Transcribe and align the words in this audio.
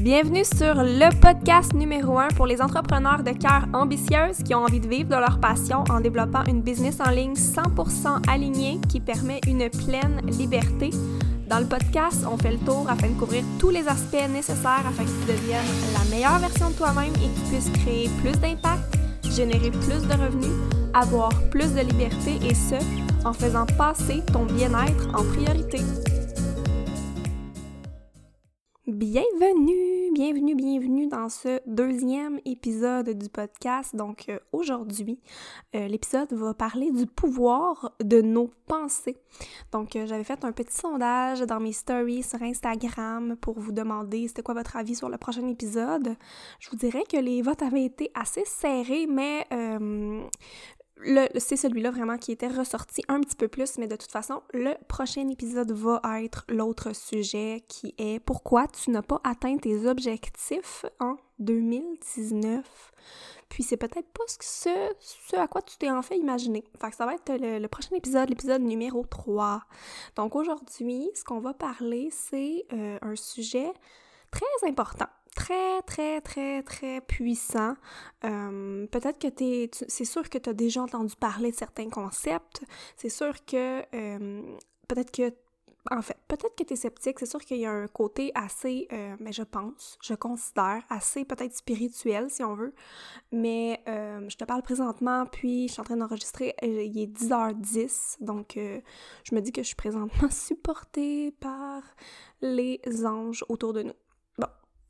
Bienvenue 0.00 0.46
sur 0.46 0.76
le 0.76 1.14
podcast 1.20 1.74
numéro 1.74 2.18
1 2.18 2.28
pour 2.28 2.46
les 2.46 2.62
entrepreneurs 2.62 3.22
de 3.22 3.32
cœur 3.32 3.66
ambitieuses 3.74 4.42
qui 4.42 4.54
ont 4.54 4.60
envie 4.60 4.80
de 4.80 4.88
vivre 4.88 5.10
de 5.10 5.14
leur 5.14 5.38
passion 5.40 5.84
en 5.90 6.00
développant 6.00 6.42
une 6.44 6.62
business 6.62 7.00
en 7.06 7.10
ligne 7.10 7.34
100% 7.34 8.26
alignée 8.26 8.80
qui 8.88 8.98
permet 8.98 9.42
une 9.46 9.68
pleine 9.68 10.22
liberté. 10.24 10.88
Dans 11.50 11.58
le 11.58 11.66
podcast, 11.66 12.24
on 12.26 12.38
fait 12.38 12.52
le 12.52 12.58
tour 12.60 12.86
afin 12.88 13.08
de 13.08 13.18
couvrir 13.18 13.44
tous 13.58 13.68
les 13.68 13.86
aspects 13.88 14.26
nécessaires 14.30 14.86
afin 14.88 15.04
que 15.04 15.10
tu 15.10 15.32
deviennes 15.32 15.60
la 15.92 16.10
meilleure 16.10 16.38
version 16.38 16.70
de 16.70 16.76
toi-même 16.76 17.12
et 17.16 17.28
que 17.28 17.40
tu 17.40 17.52
puisses 17.52 17.70
créer 17.82 18.08
plus 18.22 18.40
d'impact, 18.40 18.96
générer 19.30 19.70
plus 19.70 20.08
de 20.08 20.14
revenus, 20.14 20.56
avoir 20.94 21.28
plus 21.50 21.74
de 21.74 21.80
liberté 21.80 22.38
et 22.42 22.54
ce, 22.54 22.76
en 23.26 23.34
faisant 23.34 23.66
passer 23.76 24.22
ton 24.32 24.46
bien-être 24.46 25.08
en 25.12 25.24
priorité. 25.24 25.80
Bienvenue, 28.86 29.89
bienvenue, 30.12 30.56
bienvenue 30.56 31.06
dans 31.06 31.28
ce 31.28 31.60
deuxième 31.66 32.40
épisode 32.44 33.10
du 33.10 33.28
podcast. 33.28 33.94
Donc 33.94 34.28
euh, 34.28 34.38
aujourd'hui, 34.50 35.20
euh, 35.76 35.86
l'épisode 35.86 36.32
va 36.32 36.52
parler 36.52 36.90
du 36.90 37.06
pouvoir 37.06 37.92
de 38.02 38.20
nos 38.20 38.50
pensées. 38.66 39.18
Donc 39.70 39.94
euh, 39.94 40.06
j'avais 40.06 40.24
fait 40.24 40.44
un 40.44 40.50
petit 40.50 40.74
sondage 40.74 41.40
dans 41.42 41.60
mes 41.60 41.72
stories 41.72 42.24
sur 42.24 42.42
Instagram 42.42 43.36
pour 43.40 43.60
vous 43.60 43.70
demander 43.70 44.26
c'était 44.26 44.42
quoi 44.42 44.54
votre 44.54 44.76
avis 44.76 44.96
sur 44.96 45.08
le 45.08 45.16
prochain 45.16 45.46
épisode. 45.46 46.16
Je 46.58 46.70
vous 46.70 46.76
dirais 46.76 47.04
que 47.08 47.18
les 47.18 47.40
votes 47.42 47.62
avaient 47.62 47.84
été 47.84 48.10
assez 48.14 48.44
serrés, 48.44 49.06
mais 49.06 49.46
c'est 51.38 51.56
celui-là 51.56 51.90
vraiment 51.90 52.16
qui 52.16 52.32
était 52.32 52.48
ressorti 52.48 53.02
un 53.08 53.20
petit 53.20 53.36
peu 53.36 53.48
plus, 53.48 53.78
mais 53.78 53.86
de 53.86 53.96
toute 53.96 54.10
façon, 54.10 54.42
le 54.52 54.74
prochain 54.86 55.28
épisode 55.28 55.72
va 55.72 56.00
être 56.22 56.44
l'autre 56.48 56.94
sujet 56.94 57.64
qui 57.68 57.94
est 57.98 58.20
pourquoi 58.20 58.66
tu 58.68 58.90
n'as 58.90 59.02
pas 59.02 59.20
atteint 59.24 59.56
tes 59.56 59.86
objectifs 59.86 60.84
en 60.98 61.16
2019. 61.38 62.92
Puis 63.48 63.64
c'est 63.64 63.76
peut-être 63.76 64.08
pas 64.12 64.24
ce, 64.28 64.70
ce 65.00 65.36
à 65.36 65.48
quoi 65.48 65.62
tu 65.62 65.76
t'es 65.76 65.90
en 65.90 66.02
fait 66.02 66.16
imaginé. 66.16 66.64
Fait 66.80 66.92
ça 66.92 67.04
va 67.04 67.14
être 67.14 67.32
le, 67.32 67.66
prochain 67.66 67.96
épisode, 67.96 68.28
l'épisode 68.28 68.62
numéro 68.62 69.04
3. 69.04 69.62
Donc 70.16 70.36
aujourd'hui, 70.36 71.10
ce 71.14 71.24
qu'on 71.24 71.40
va 71.40 71.52
parler, 71.52 72.10
c'est 72.12 72.64
euh, 72.72 72.98
un 73.02 73.16
sujet 73.16 73.72
très 74.30 74.68
important 74.68 75.08
très, 75.34 75.82
très, 75.82 76.20
très, 76.20 76.62
très 76.62 77.00
puissant. 77.00 77.74
Euh, 78.24 78.86
peut-être 78.88 79.18
que 79.18 79.28
tu 79.28 79.70
c'est 79.88 80.04
sûr 80.04 80.28
que 80.28 80.38
tu 80.38 80.50
as 80.50 80.54
déjà 80.54 80.82
entendu 80.82 81.14
parler 81.16 81.50
de 81.50 81.56
certains 81.56 81.88
concepts. 81.88 82.62
C'est 82.96 83.08
sûr 83.08 83.44
que 83.44 83.82
euh, 83.94 84.42
peut-être 84.88 85.10
que 85.10 85.32
en 85.90 86.02
fait, 86.02 86.18
peut-être 86.28 86.54
que 86.56 86.62
tu 86.62 86.74
es 86.74 86.76
sceptique, 86.76 87.18
c'est 87.18 87.26
sûr 87.26 87.40
qu'il 87.40 87.56
y 87.56 87.64
a 87.64 87.70
un 87.72 87.86
côté 87.86 88.32
assez, 88.34 88.86
euh, 88.92 89.16
mais 89.18 89.32
je 89.32 89.42
pense, 89.42 89.96
je 90.02 90.12
considère, 90.12 90.82
assez 90.90 91.24
peut-être 91.24 91.56
spirituel 91.56 92.28
si 92.28 92.44
on 92.44 92.54
veut, 92.54 92.74
mais 93.32 93.80
je 93.86 94.36
te 94.36 94.44
parle 94.44 94.60
présentement, 94.60 95.24
puis 95.24 95.68
je 95.68 95.72
suis 95.72 95.80
en 95.80 95.84
train 95.84 95.96
d'enregistrer, 95.96 96.54
il 96.62 96.98
est 97.00 97.06
10h10, 97.06 98.22
donc 98.22 98.56
je 98.56 99.34
me 99.34 99.40
dis 99.40 99.52
que 99.52 99.62
je 99.62 99.68
suis 99.68 99.74
présentement 99.74 100.28
supportée 100.30 101.30
par 101.40 101.82
les 102.42 102.78
anges 103.06 103.42
autour 103.48 103.72
de 103.72 103.84
nous. 103.84 103.94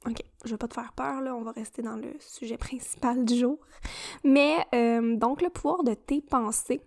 OK, 0.06 0.22
je 0.44 0.50
vais 0.50 0.56
pas 0.56 0.68
te 0.68 0.74
faire 0.74 0.92
peur, 0.94 1.20
là, 1.20 1.34
on 1.34 1.42
va 1.42 1.52
rester 1.52 1.82
dans 1.82 1.96
le 1.96 2.14
sujet 2.20 2.56
principal 2.56 3.24
du 3.24 3.36
jour. 3.36 3.58
Mais 4.24 4.56
euh, 4.74 5.16
donc, 5.16 5.42
le 5.42 5.50
pouvoir 5.50 5.82
de 5.84 5.94
tes 5.94 6.22
pensées. 6.22 6.80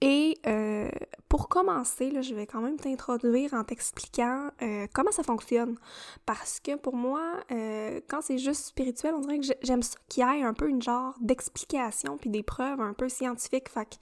Et 0.00 0.36
euh, 0.46 0.90
pour 1.28 1.48
commencer, 1.48 2.10
là, 2.10 2.22
je 2.22 2.34
vais 2.34 2.46
quand 2.46 2.60
même 2.60 2.76
t'introduire 2.76 3.54
en 3.54 3.62
t'expliquant 3.62 4.50
euh, 4.60 4.86
comment 4.92 5.12
ça 5.12 5.22
fonctionne. 5.22 5.76
Parce 6.26 6.58
que 6.58 6.76
pour 6.76 6.96
moi, 6.96 7.22
quand 8.08 8.20
c'est 8.20 8.38
juste 8.38 8.66
spirituel, 8.66 9.14
on 9.14 9.20
dirait 9.20 9.38
que 9.38 9.46
j'aime 9.62 9.82
ça 9.82 9.96
qu'il 10.08 10.24
y 10.24 10.26
ait 10.26 10.42
un 10.42 10.54
peu 10.54 10.68
une 10.68 10.82
genre 10.82 11.14
d'explication 11.20 12.18
puis 12.18 12.30
des 12.30 12.42
preuves 12.42 12.80
un 12.80 12.94
peu 12.94 13.08
scientifiques. 13.08 13.68
Fait 13.68 13.84
que 13.84 13.94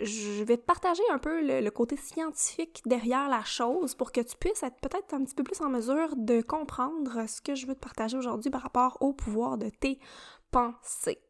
je 0.00 0.42
vais 0.44 0.56
te 0.56 0.64
partager 0.64 1.02
un 1.10 1.18
peu 1.18 1.60
le, 1.60 1.70
côté 1.70 1.96
scientifique 1.96 2.82
derrière 2.86 3.28
la 3.28 3.44
chose 3.44 3.94
pour 3.94 4.12
que 4.12 4.20
tu 4.20 4.36
puisses 4.36 4.62
être 4.62 4.80
peut-être 4.80 5.14
un 5.14 5.24
petit 5.24 5.34
peu 5.34 5.42
plus 5.42 5.60
en 5.60 5.68
mesure 5.68 6.16
de 6.16 6.40
comprendre 6.40 7.28
ce 7.28 7.40
que 7.40 7.54
je 7.54 7.66
veux 7.66 7.74
te 7.74 7.80
partager 7.80 8.16
aujourd'hui 8.16 8.50
par 8.50 8.62
rapport 8.62 8.96
au 9.00 9.12
pouvoir 9.12 9.58
de 9.58 9.68
tes 9.68 9.98
pensées. 10.50 11.20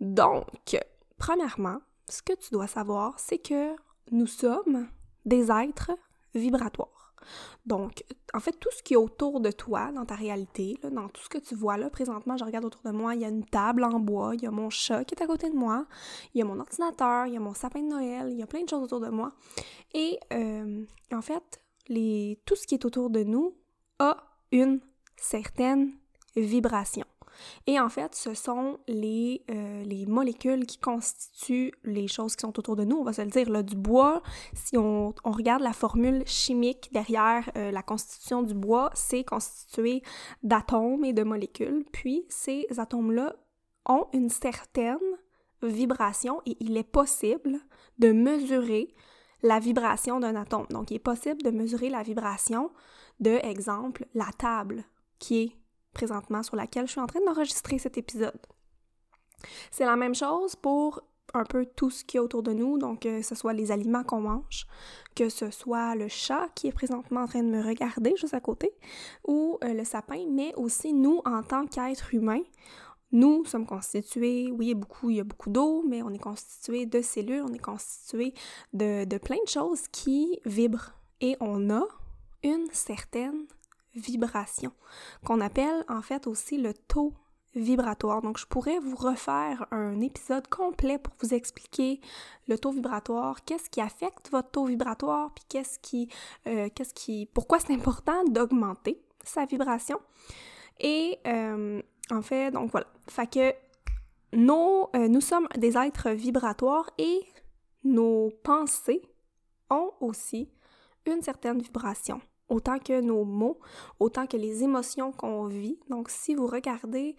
Donc, 0.00 0.76
premièrement, 1.18 1.78
ce 2.08 2.22
que 2.22 2.34
tu 2.34 2.50
dois 2.52 2.66
savoir, 2.66 3.18
c'est 3.18 3.38
que 3.38 3.74
nous 4.10 4.26
sommes 4.26 4.88
des 5.24 5.50
êtres 5.50 5.92
vibratoires. 6.34 6.95
Donc, 7.64 8.04
en 8.34 8.40
fait, 8.40 8.52
tout 8.52 8.70
ce 8.76 8.82
qui 8.82 8.94
est 8.94 8.96
autour 8.96 9.40
de 9.40 9.50
toi, 9.50 9.92
dans 9.92 10.04
ta 10.04 10.14
réalité, 10.14 10.78
dans 10.90 11.08
tout 11.08 11.22
ce 11.22 11.28
que 11.28 11.38
tu 11.38 11.54
vois 11.54 11.76
là, 11.76 11.90
présentement, 11.90 12.36
je 12.36 12.44
regarde 12.44 12.64
autour 12.64 12.82
de 12.82 12.90
moi, 12.90 13.14
il 13.14 13.22
y 13.22 13.24
a 13.24 13.28
une 13.28 13.44
table 13.44 13.84
en 13.84 13.98
bois, 13.98 14.34
il 14.34 14.42
y 14.42 14.46
a 14.46 14.50
mon 14.50 14.70
chat 14.70 15.04
qui 15.04 15.14
est 15.14 15.22
à 15.22 15.26
côté 15.26 15.50
de 15.50 15.56
moi, 15.56 15.86
il 16.34 16.38
y 16.38 16.42
a 16.42 16.44
mon 16.44 16.58
ordinateur, 16.60 17.26
il 17.26 17.34
y 17.34 17.36
a 17.36 17.40
mon 17.40 17.54
sapin 17.54 17.82
de 17.82 17.88
Noël, 17.88 18.28
il 18.30 18.38
y 18.38 18.42
a 18.42 18.46
plein 18.46 18.62
de 18.62 18.68
choses 18.68 18.82
autour 18.82 19.00
de 19.00 19.08
moi. 19.08 19.32
Et 19.94 20.18
euh, 20.32 20.84
en 21.12 21.22
fait, 21.22 21.60
tout 22.44 22.56
ce 22.56 22.66
qui 22.66 22.74
est 22.74 22.84
autour 22.84 23.10
de 23.10 23.22
nous 23.22 23.54
a 23.98 24.16
une 24.52 24.80
certaine 25.16 25.92
vibration. 26.36 27.04
Et 27.66 27.78
en 27.80 27.88
fait, 27.88 28.14
ce 28.14 28.34
sont 28.34 28.78
les, 28.88 29.42
euh, 29.50 29.82
les 29.84 30.06
molécules 30.06 30.66
qui 30.66 30.78
constituent 30.78 31.72
les 31.84 32.08
choses 32.08 32.36
qui 32.36 32.42
sont 32.42 32.58
autour 32.58 32.76
de 32.76 32.84
nous. 32.84 32.96
On 32.96 33.04
va 33.04 33.12
se 33.12 33.22
le 33.22 33.30
dire, 33.30 33.50
là, 33.50 33.62
du 33.62 33.76
bois, 33.76 34.22
si 34.54 34.76
on, 34.76 35.14
on 35.24 35.30
regarde 35.30 35.62
la 35.62 35.72
formule 35.72 36.22
chimique 36.26 36.90
derrière 36.92 37.50
euh, 37.56 37.70
la 37.70 37.82
constitution 37.82 38.42
du 38.42 38.54
bois, 38.54 38.90
c'est 38.94 39.24
constitué 39.24 40.02
d'atomes 40.42 41.04
et 41.04 41.12
de 41.12 41.22
molécules. 41.22 41.84
Puis 41.92 42.24
ces 42.28 42.66
atomes-là 42.76 43.34
ont 43.86 44.06
une 44.12 44.30
certaine 44.30 44.98
vibration 45.62 46.40
et 46.46 46.56
il 46.60 46.76
est 46.76 46.82
possible 46.82 47.58
de 47.98 48.12
mesurer 48.12 48.94
la 49.42 49.58
vibration 49.58 50.20
d'un 50.20 50.36
atome. 50.36 50.66
Donc, 50.70 50.90
il 50.90 50.94
est 50.94 50.98
possible 50.98 51.42
de 51.42 51.50
mesurer 51.50 51.88
la 51.88 52.02
vibration 52.02 52.70
de, 53.20 53.38
exemple, 53.44 54.06
la 54.14 54.30
table 54.38 54.84
qui 55.18 55.42
est 55.42 55.52
présentement 55.96 56.42
sur 56.42 56.56
laquelle 56.56 56.86
je 56.86 56.92
suis 56.92 57.00
en 57.00 57.06
train 57.06 57.24
d'enregistrer 57.24 57.78
cet 57.78 57.96
épisode. 57.96 58.38
C'est 59.70 59.86
la 59.86 59.96
même 59.96 60.14
chose 60.14 60.54
pour 60.54 61.00
un 61.34 61.44
peu 61.44 61.64
tout 61.64 61.90
ce 61.90 62.04
qui 62.04 62.18
est 62.18 62.20
autour 62.20 62.42
de 62.42 62.52
nous, 62.52 62.78
donc 62.78 63.00
que 63.00 63.22
ce 63.22 63.34
soit 63.34 63.52
les 63.52 63.72
aliments 63.72 64.04
qu'on 64.04 64.20
mange, 64.20 64.66
que 65.14 65.28
ce 65.28 65.50
soit 65.50 65.94
le 65.94 66.08
chat 66.08 66.48
qui 66.54 66.68
est 66.68 66.72
présentement 66.72 67.22
en 67.22 67.26
train 67.26 67.42
de 67.42 67.48
me 67.48 67.62
regarder 67.62 68.14
juste 68.16 68.34
à 68.34 68.40
côté, 68.40 68.70
ou 69.26 69.58
euh, 69.64 69.72
le 69.72 69.84
sapin, 69.84 70.24
mais 70.30 70.54
aussi 70.56 70.92
nous 70.92 71.20
en 71.24 71.42
tant 71.42 71.66
qu'êtres 71.66 72.14
humains. 72.14 72.44
Nous 73.12 73.44
sommes 73.44 73.66
constitués, 73.66 74.50
oui, 74.50 74.74
beaucoup, 74.74 75.10
il 75.10 75.16
y 75.16 75.20
a 75.20 75.24
beaucoup 75.24 75.50
d'eau, 75.50 75.82
mais 75.88 76.02
on 76.02 76.10
est 76.10 76.18
constitué 76.18 76.86
de 76.86 77.00
cellules, 77.00 77.42
on 77.42 77.54
est 77.54 77.58
constitué 77.72 78.34
de, 78.72 79.04
de 79.04 79.18
plein 79.18 79.42
de 79.44 79.48
choses 79.48 79.88
qui 79.88 80.40
vibrent. 80.44 80.92
Et 81.20 81.36
on 81.40 81.70
a 81.70 81.84
une 82.42 82.66
certaine 82.72 83.46
vibration, 83.96 84.72
qu'on 85.24 85.40
appelle 85.40 85.84
en 85.88 86.02
fait 86.02 86.26
aussi 86.26 86.58
le 86.58 86.74
taux 86.74 87.14
vibratoire. 87.56 88.22
Donc, 88.22 88.38
je 88.38 88.46
pourrais 88.46 88.78
vous 88.78 88.96
refaire 88.96 89.66
un 89.70 90.00
épisode 90.00 90.46
complet 90.48 90.98
pour 90.98 91.14
vous 91.20 91.34
expliquer 91.34 92.00
le 92.48 92.58
taux 92.58 92.70
vibratoire, 92.70 93.44
qu'est-ce 93.44 93.70
qui 93.70 93.80
affecte 93.80 94.30
votre 94.30 94.50
taux 94.50 94.66
vibratoire, 94.66 95.32
puis 95.34 95.44
qu'est-ce 95.48 95.78
qui, 95.78 96.08
euh, 96.46 96.68
qu'est-ce 96.74 96.94
qui, 96.94 97.26
pourquoi 97.32 97.58
c'est 97.58 97.72
important 97.72 98.24
d'augmenter 98.24 99.02
sa 99.24 99.44
vibration. 99.46 99.98
Et 100.78 101.18
euh, 101.26 101.82
en 102.10 102.22
fait, 102.22 102.50
donc 102.50 102.70
voilà, 102.70 102.86
fait 103.08 103.26
que 103.26 103.54
nos, 104.36 104.90
euh, 104.94 105.08
nous 105.08 105.22
sommes 105.22 105.48
des 105.56 105.76
êtres 105.76 106.10
vibratoires 106.10 106.90
et 106.98 107.20
nos 107.84 108.30
pensées 108.42 109.02
ont 109.70 109.92
aussi 110.00 110.50
une 111.06 111.22
certaine 111.22 111.60
vibration 111.60 112.20
autant 112.48 112.78
que 112.78 113.00
nos 113.00 113.24
mots, 113.24 113.58
autant 114.00 114.26
que 114.26 114.36
les 114.36 114.62
émotions 114.62 115.12
qu'on 115.12 115.44
vit. 115.44 115.78
Donc, 115.88 116.08
si 116.10 116.34
vous 116.34 116.46
regardez 116.46 117.16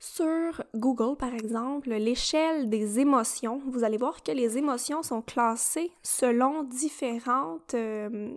sur 0.00 0.62
Google, 0.74 1.16
par 1.16 1.34
exemple, 1.34 1.90
l'échelle 1.90 2.68
des 2.68 3.00
émotions, 3.00 3.60
vous 3.66 3.82
allez 3.82 3.96
voir 3.96 4.22
que 4.22 4.30
les 4.30 4.56
émotions 4.56 5.02
sont 5.02 5.22
classées 5.22 5.90
selon 6.02 6.62
différentes, 6.62 7.74
euh, 7.74 8.30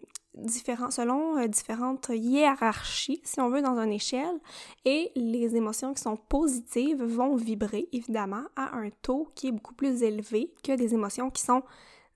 selon 0.90 1.38
euh, 1.38 1.48
différentes 1.48 2.10
hiérarchies, 2.10 3.22
si 3.24 3.40
on 3.40 3.50
veut, 3.50 3.62
dans 3.62 3.78
une 3.80 3.94
échelle. 3.94 4.40
Et 4.86 5.12
les 5.16 5.56
émotions 5.56 5.94
qui 5.94 6.01
sont 6.01 6.18
positives 6.18 7.04
vont 7.04 7.36
vibrer, 7.36 7.88
évidemment, 7.92 8.46
à 8.56 8.75
un 8.75 8.90
taux 9.04 9.30
qui 9.36 9.50
est 9.50 9.51
beaucoup 9.51 9.75
plus 9.75 10.01
élevé 10.01 10.51
que 10.63 10.75
des 10.75 10.96
émotions 10.96 11.30
qui 11.30 11.44
sont 11.44 11.62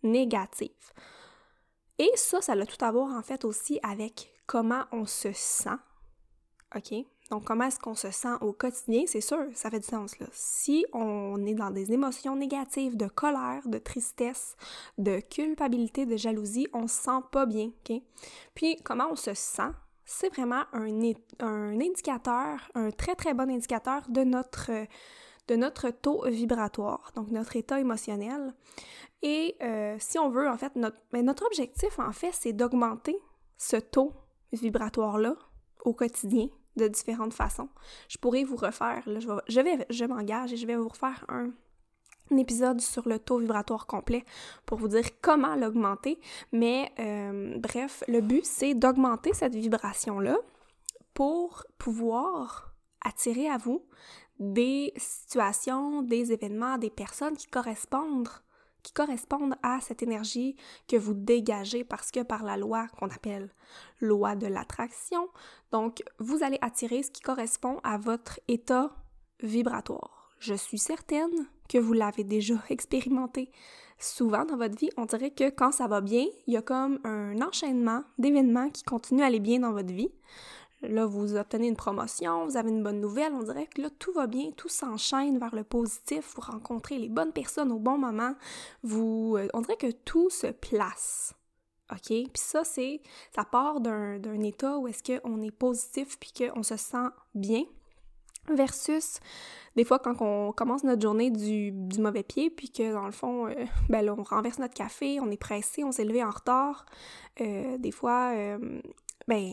négatives. 0.01 0.71
Et 1.97 2.11
ça, 2.15 2.41
ça 2.41 2.53
a 2.53 2.65
tout 2.65 2.83
à 2.83 2.91
voir 2.91 3.11
en 3.15 3.21
fait 3.21 3.45
aussi 3.45 3.79
avec 3.83 4.33
comment 4.45 4.83
on 4.91 5.05
se 5.05 5.31
sent. 5.33 5.77
OK? 6.75 6.93
Donc, 7.31 7.45
comment 7.45 7.65
est-ce 7.65 7.79
qu'on 7.79 7.95
se 7.95 8.11
sent 8.11 8.35
au 8.41 8.53
quotidien? 8.53 9.03
C'est 9.07 9.21
sûr, 9.21 9.45
ça 9.53 9.71
fait 9.71 9.79
du 9.79 9.87
sens, 9.87 10.19
là. 10.19 10.27
Si 10.31 10.85
on 10.93 11.43
est 11.45 11.55
dans 11.55 11.71
des 11.71 11.91
émotions 11.91 12.35
négatives, 12.35 12.95
de 12.95 13.07
colère, 13.07 13.61
de 13.65 13.79
tristesse, 13.79 14.55
de 14.99 15.19
culpabilité, 15.21 16.05
de 16.05 16.17
jalousie, 16.17 16.67
on 16.73 16.87
se 16.87 17.01
sent 17.03 17.21
pas 17.31 17.47
bien, 17.47 17.71
OK? 17.89 17.99
Puis, 18.53 18.75
comment 18.83 19.07
on 19.09 19.15
se 19.15 19.33
sent? 19.33 19.71
c'est 20.05 20.29
vraiment 20.29 20.63
un, 20.71 20.87
un, 21.39 21.79
indicateur, 21.81 22.69
un 22.75 22.91
très 22.91 23.15
très 23.15 23.33
bon 23.33 23.49
indicateur 23.49 24.03
de 24.07 24.23
notre, 24.23 24.69
de 25.47 25.55
notre 25.55 25.89
taux 25.89 26.23
vibratoire, 26.27 27.11
donc 27.15 27.29
notre 27.29 27.55
état 27.55 27.79
émotionnel. 27.79 28.53
Et 29.21 29.55
euh, 29.61 29.95
si 29.99 30.19
on 30.19 30.29
veut, 30.29 30.49
en 30.49 30.57
fait, 30.57 30.75
notre, 30.75 30.97
mais 31.11 31.19
ben, 31.19 31.27
notre 31.27 31.45
objectif, 31.45 31.99
en 31.99 32.11
fait, 32.11 32.31
c'est 32.31 32.53
d'augmenter 32.53 33.17
ce 33.57 33.77
taux 33.77 34.13
vibratoire-là 34.51 35.35
au 35.83 35.93
quotidien 35.93 36.47
de 36.75 36.87
différentes 36.87 37.33
façons. 37.33 37.69
Je 38.09 38.17
pourrais 38.17 38.43
vous 38.43 38.57
refaire, 38.57 39.03
je 39.05 40.05
m'engage 40.05 40.53
et 40.53 40.57
je 40.57 40.67
vais 40.67 40.75
vous 40.75 40.89
refaire 40.89 41.25
un, 41.29 41.51
épisode 42.37 42.81
sur 42.81 43.07
le 43.07 43.19
taux 43.19 43.37
vibratoire 43.37 43.85
complet 43.85 44.25
pour 44.65 44.79
vous 44.79 44.87
dire 44.87 45.05
comment 45.21 45.55
l'augmenter. 45.55 46.19
Mais 46.51 46.91
euh, 46.99 47.55
bref, 47.59 48.03
le 48.07 48.19
but, 48.19 48.43
c'est 48.43 48.73
d'augmenter 48.73 49.33
cette 49.33 49.55
vibration-là 49.55 50.37
pour 51.13 51.65
pouvoir 51.77 52.73
attirer 53.01 53.47
à 53.47 53.57
vous 53.57 53.85
des 54.39 54.93
situations, 54.97 56.01
des 56.01 56.31
événements, 56.31 56.77
des 56.77 56.89
personnes 56.89 57.37
qui 57.37 57.47
correspondent 57.47 58.29
qui 58.85 58.93
correspondent 58.93 59.55
à 59.63 59.81
cette 59.81 60.03
énergie 60.03 60.55
que 60.87 60.95
vous 60.95 61.15
dégagez 61.15 61.83
parce 61.83 62.11
que 62.11 62.21
par 62.21 62.43
la 62.43 62.55
loi 62.55 62.87
qu'on 62.99 63.09
appelle 63.09 63.49
loi 63.99 64.35
de 64.35 64.45
l'attraction, 64.45 65.27
donc 65.71 66.03
vous 66.19 66.43
allez 66.43 66.59
attirer 66.61 67.01
ce 67.01 67.09
qui 67.09 67.21
correspond 67.21 67.79
à 67.83 67.97
votre 67.97 68.39
état 68.47 68.95
vibratoire. 69.41 70.29
Je 70.37 70.53
suis 70.53 70.77
certaine 70.77 71.47
que 71.67 71.79
vous 71.79 71.93
l'avez 71.93 72.23
déjà 72.23 72.55
expérimenté 72.69 73.51
souvent 73.97 74.45
dans 74.45 74.57
votre 74.57 74.77
vie. 74.77 74.91
On 74.97 75.05
dirait 75.05 75.31
que 75.31 75.49
quand 75.49 75.71
ça 75.71 75.87
va 75.87 76.01
bien, 76.01 76.25
il 76.45 76.53
y 76.53 76.57
a 76.57 76.61
comme 76.61 76.99
un 77.03 77.41
enchaînement 77.41 78.03
d'événements 78.19 78.69
qui 78.69 78.83
continuent 78.83 79.23
à 79.23 79.27
aller 79.27 79.39
bien 79.39 79.59
dans 79.59 79.71
votre 79.71 79.93
vie. 79.93 80.11
Là, 80.89 81.05
vous 81.05 81.35
obtenez 81.35 81.67
une 81.67 81.75
promotion, 81.75 82.45
vous 82.45 82.57
avez 82.57 82.69
une 82.69 82.83
bonne 82.83 82.99
nouvelle, 82.99 83.33
on 83.33 83.43
dirait 83.43 83.67
que 83.67 83.81
là, 83.81 83.89
tout 83.99 84.11
va 84.13 84.27
bien, 84.27 84.51
tout 84.51 84.69
s'enchaîne 84.69 85.37
vers 85.37 85.55
le 85.55 85.63
positif, 85.63 86.33
vous 86.35 86.41
rencontrez 86.41 86.97
les 86.97 87.09
bonnes 87.09 87.31
personnes 87.31 87.71
au 87.71 87.79
bon 87.79 87.97
moment, 87.97 88.33
vous, 88.83 89.35
euh, 89.37 89.47
on 89.53 89.61
dirait 89.61 89.77
que 89.77 89.91
tout 89.91 90.29
se 90.29 90.47
place. 90.47 91.33
OK? 91.91 92.07
Puis 92.07 92.29
ça, 92.35 92.63
c'est, 92.63 93.01
ça 93.35 93.45
part 93.45 93.79
d'un, 93.79 94.19
état 94.41 94.77
où 94.77 94.87
est-ce 94.87 95.03
qu'on 95.03 95.41
est 95.41 95.51
positif 95.51 96.17
puis 96.19 96.33
qu'on 96.33 96.63
se 96.63 96.77
sent 96.77 97.07
bien 97.33 97.63
versus 98.53 99.19
des 99.75 99.83
fois 99.83 99.97
quand 99.97 100.21
on 100.21 100.51
commence 100.51 100.83
notre 100.83 101.01
journée 101.01 101.31
du, 101.31 101.73
mauvais 101.99 102.21
pied 102.21 102.51
puis 102.51 102.69
que 102.69 102.93
dans 102.93 103.07
le 103.07 103.11
fond 103.11 103.47
euh, 103.47 103.65
ben 103.89 104.07
on 104.07 104.21
renverse 104.21 104.59
notre 104.59 104.75
café 104.75 105.19
on 105.19 105.31
est 105.31 105.37
pressé 105.37 105.83
on 105.83 105.91
s'est 105.91 106.05
levé 106.05 106.23
en 106.23 106.29
retard 106.29 106.85
euh, 107.41 107.79
des 107.79 107.89
fois 107.89 108.35
ben 109.27 109.51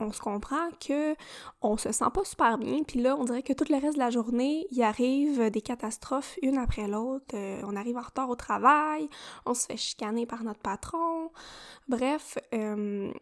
on 0.00 0.12
se 0.12 0.20
comprend 0.20 0.70
que 0.86 1.14
on 1.62 1.76
se 1.76 1.92
sent 1.92 2.04
pas 2.12 2.24
super 2.24 2.58
bien, 2.58 2.82
puis 2.82 3.00
là, 3.00 3.16
on 3.16 3.24
dirait 3.24 3.42
que 3.42 3.52
tout 3.52 3.64
le 3.68 3.80
reste 3.80 3.94
de 3.94 3.98
la 3.98 4.10
journée, 4.10 4.66
il 4.70 4.82
arrive 4.82 5.50
des 5.50 5.60
catastrophes 5.60 6.38
une 6.42 6.58
après 6.58 6.88
l'autre. 6.88 7.34
Euh, 7.34 7.60
on 7.64 7.76
arrive 7.76 7.96
en 7.96 8.02
retard 8.02 8.28
au 8.30 8.36
travail, 8.36 9.08
on 9.46 9.54
se 9.54 9.66
fait 9.66 9.76
chicaner 9.76 10.26
par 10.26 10.44
notre 10.44 10.60
patron. 10.60 11.30
Bref, 11.88 12.38
euh, 12.54 13.12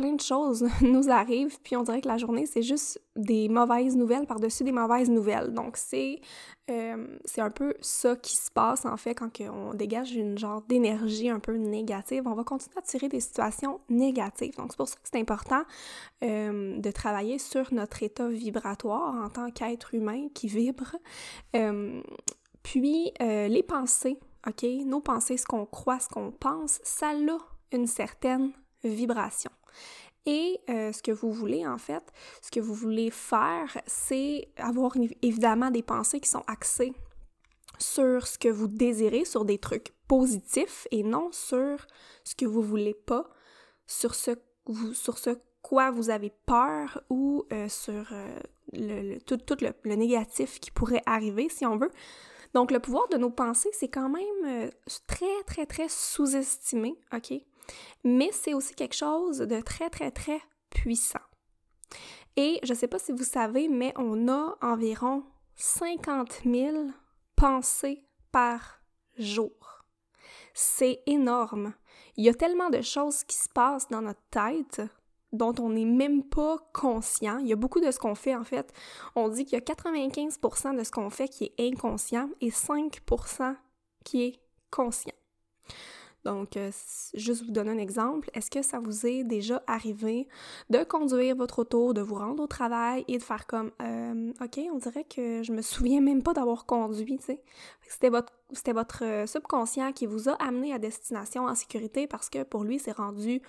plein 0.00 0.14
de 0.14 0.20
choses 0.20 0.64
nous 0.80 1.10
arrivent, 1.10 1.60
puis 1.62 1.76
on 1.76 1.82
dirait 1.82 2.00
que 2.00 2.08
la 2.08 2.16
journée, 2.16 2.46
c'est 2.46 2.62
juste 2.62 3.00
des 3.16 3.50
mauvaises 3.50 3.96
nouvelles 3.96 4.26
par-dessus 4.26 4.64
des 4.64 4.72
mauvaises 4.72 5.10
nouvelles. 5.10 5.52
Donc, 5.52 5.76
c'est 5.76 6.20
euh, 6.70 7.18
un 7.36 7.50
peu 7.50 7.74
ça 7.82 8.16
qui 8.16 8.34
se 8.34 8.50
passe, 8.50 8.86
en 8.86 8.96
fait, 8.96 9.14
quand 9.14 9.30
on 9.40 9.74
dégage 9.74 10.14
une 10.14 10.38
genre 10.38 10.62
d'énergie 10.62 11.28
un 11.28 11.38
peu 11.38 11.54
négative. 11.56 12.22
On 12.24 12.32
va 12.32 12.44
continuer 12.44 12.78
à 12.78 12.82
tirer 12.82 13.08
des 13.08 13.20
situations 13.20 13.80
négatives. 13.90 14.56
Donc, 14.56 14.68
c'est 14.70 14.78
pour 14.78 14.88
ça 14.88 14.94
que 14.94 15.02
c'est 15.04 15.20
important 15.20 15.62
euh, 16.24 16.78
de 16.78 16.90
travailler 16.90 17.38
sur 17.38 17.72
notre 17.74 18.02
état 18.02 18.28
vibratoire 18.28 19.14
en 19.14 19.28
tant 19.28 19.50
qu'être 19.50 19.94
humain 19.94 20.28
qui 20.32 20.48
vibre. 20.48 20.96
Euh, 21.56 22.00
puis, 22.62 23.12
les 23.20 23.62
pensées, 23.62 24.18
OK? 24.46 24.64
Nos 24.86 25.00
pensées, 25.00 25.36
ce 25.36 25.44
qu'on 25.44 25.66
croit, 25.66 25.98
ce 25.98 26.08
qu'on 26.08 26.30
pense, 26.30 26.80
ça 26.84 27.10
a 27.10 27.38
une 27.72 27.86
certaine 27.86 28.52
vibration. 28.82 29.50
Et 30.26 30.60
euh, 30.68 30.92
ce 30.92 31.02
que 31.02 31.12
vous 31.12 31.32
voulez, 31.32 31.66
en 31.66 31.78
fait, 31.78 32.12
ce 32.42 32.50
que 32.50 32.60
vous 32.60 32.74
voulez 32.74 33.10
faire, 33.10 33.78
c'est 33.86 34.48
avoir 34.56 34.92
évidemment 35.22 35.70
des 35.70 35.82
pensées 35.82 36.20
qui 36.20 36.28
sont 36.28 36.44
axées 36.46 36.92
sur 37.78 38.26
ce 38.26 38.38
que 38.38 38.48
vous 38.48 38.68
désirez, 38.68 39.24
sur 39.24 39.44
des 39.44 39.58
trucs 39.58 39.94
positifs 40.06 40.86
et 40.90 41.02
non 41.02 41.30
sur 41.32 41.86
ce 42.24 42.34
que 42.34 42.44
vous 42.44 42.62
voulez 42.62 42.92
pas, 42.92 43.30
sur 43.86 44.14
ce, 44.14 44.32
sur 44.92 45.16
ce 45.16 45.30
quoi 45.62 45.90
vous 45.90 46.10
avez 46.10 46.32
peur 46.46 47.02
ou 47.08 47.44
euh, 47.52 47.68
sur 47.68 48.12
euh, 48.12 49.18
tout, 49.26 49.38
tout 49.38 49.56
le, 49.62 49.72
le, 49.84 49.94
négatif 49.94 50.60
qui 50.60 50.70
pourrait 50.70 51.02
arriver, 51.06 51.48
si 51.48 51.64
on 51.64 51.78
veut. 51.78 51.90
Donc, 52.52 52.72
le 52.72 52.80
pouvoir 52.80 53.08
de 53.08 53.16
nos 53.16 53.30
pensées, 53.30 53.70
c'est 53.72 53.88
quand 53.88 54.08
même 54.10 54.70
très, 55.06 55.44
très, 55.46 55.66
très 55.66 55.88
sous-estimé, 55.88 56.94
OK? 57.14 57.32
Mais 58.04 58.30
c'est 58.32 58.54
aussi 58.54 58.74
quelque 58.74 58.96
chose 58.96 59.38
de 59.38 59.60
très, 59.60 59.90
très, 59.90 60.10
très 60.10 60.40
puissant. 60.70 61.20
Et 62.36 62.60
je 62.62 62.72
ne 62.72 62.78
sais 62.78 62.88
pas 62.88 62.98
si 62.98 63.12
vous 63.12 63.24
savez, 63.24 63.68
mais 63.68 63.92
on 63.96 64.28
a 64.28 64.56
environ 64.62 65.24
50 65.56 66.42
000 66.44 66.86
pensées 67.36 68.04
par 68.32 68.80
jour. 69.18 69.84
C'est 70.54 71.02
énorme. 71.06 71.74
Il 72.16 72.24
y 72.24 72.28
a 72.28 72.34
tellement 72.34 72.70
de 72.70 72.80
choses 72.80 73.24
qui 73.24 73.36
se 73.36 73.48
passent 73.48 73.88
dans 73.88 74.02
notre 74.02 74.22
tête 74.30 74.82
dont 75.32 75.54
on 75.60 75.70
n'est 75.70 75.84
même 75.84 76.24
pas 76.24 76.58
conscient. 76.72 77.38
Il 77.38 77.46
y 77.46 77.52
a 77.52 77.56
beaucoup 77.56 77.80
de 77.80 77.90
ce 77.90 77.98
qu'on 77.98 78.14
fait, 78.14 78.34
en 78.34 78.44
fait. 78.44 78.72
On 79.14 79.28
dit 79.28 79.44
qu'il 79.44 79.58
y 79.58 79.62
a 79.62 79.64
95% 79.64 80.76
de 80.76 80.84
ce 80.84 80.90
qu'on 80.90 81.10
fait 81.10 81.28
qui 81.28 81.44
est 81.44 81.72
inconscient 81.72 82.28
et 82.40 82.50
5% 82.50 83.56
qui 84.04 84.22
est 84.24 84.40
conscient. 84.70 85.14
Donc, 86.24 86.56
euh, 86.56 86.70
juste 87.14 87.44
vous 87.44 87.52
donner 87.52 87.70
un 87.70 87.78
exemple, 87.78 88.30
est-ce 88.34 88.50
que 88.50 88.62
ça 88.62 88.78
vous 88.78 89.06
est 89.06 89.24
déjà 89.24 89.62
arrivé 89.66 90.28
de 90.68 90.84
conduire 90.84 91.34
votre 91.34 91.60
auto, 91.60 91.92
de 91.92 92.02
vous 92.02 92.16
rendre 92.16 92.42
au 92.42 92.46
travail 92.46 93.04
et 93.08 93.18
de 93.18 93.22
faire 93.22 93.46
comme 93.46 93.70
euh, 93.80 94.32
OK, 94.42 94.60
on 94.72 94.78
dirait 94.78 95.04
que 95.04 95.42
je 95.42 95.52
me 95.52 95.62
souviens 95.62 96.00
même 96.00 96.22
pas 96.22 96.34
d'avoir 96.34 96.66
conduit, 96.66 97.18
tu 97.18 97.24
sais? 97.24 97.42
C'était 97.88 98.10
votre, 98.10 99.04
euh, 99.04 99.26
subconscient 99.26 99.92
qui 99.92 100.06
vous 100.06 100.28
a 100.28 100.32
amené 100.34 100.74
à 100.74 100.78
destination 100.78 101.44
en 101.46 101.54
sécurité 101.54 102.06
parce 102.06 102.28
que 102.28 102.42
pour 102.42 102.64
lui, 102.64 102.78
c'est 102.78 102.92
rendu 102.92 103.40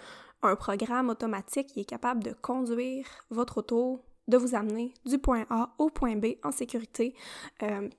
un 0.41 0.55
programme 0.55 1.09
automatique 1.09 1.67
qui 1.67 1.81
est 1.81 1.85
capable 1.85 2.23
de 2.23 2.33
conduire 2.41 3.05
votre 3.29 3.59
auto 3.59 4.01
de 4.27 4.37
vous 4.37 4.55
amener 4.55 4.93
du 5.05 5.17
point 5.17 5.45
A 5.49 5.73
au 5.77 5.89
point 5.89 6.15
B 6.15 6.35
en 6.43 6.51
sécurité. 6.51 7.15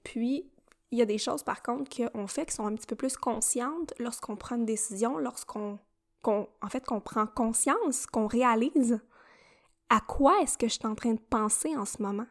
puis 0.02 0.51
il 0.92 0.98
y 0.98 1.02
a 1.02 1.06
des 1.06 1.18
choses, 1.18 1.42
par 1.42 1.62
contre, 1.62 1.90
qu'on 1.90 2.26
fait 2.26 2.46
qui 2.46 2.54
sont 2.54 2.66
un 2.66 2.74
petit 2.74 2.86
peu 2.86 2.96
plus 2.96 3.16
conscientes 3.16 3.94
lorsqu'on 3.98 4.36
prend 4.36 4.56
une 4.56 4.66
décision, 4.66 5.16
lorsqu'on, 5.16 5.78
en 6.24 6.68
fait, 6.68 6.84
qu'on 6.84 7.00
prend 7.00 7.26
conscience, 7.26 8.06
qu'on 8.06 8.26
réalise 8.26 9.00
à 9.88 10.00
quoi 10.00 10.38
est-ce 10.42 10.58
que 10.58 10.68
je 10.68 10.74
suis 10.74 10.86
en 10.86 10.94
train 10.94 11.14
de 11.14 11.20
penser 11.20 11.74
en 11.76 11.86
ce 11.86 12.02
moment. 12.02 12.26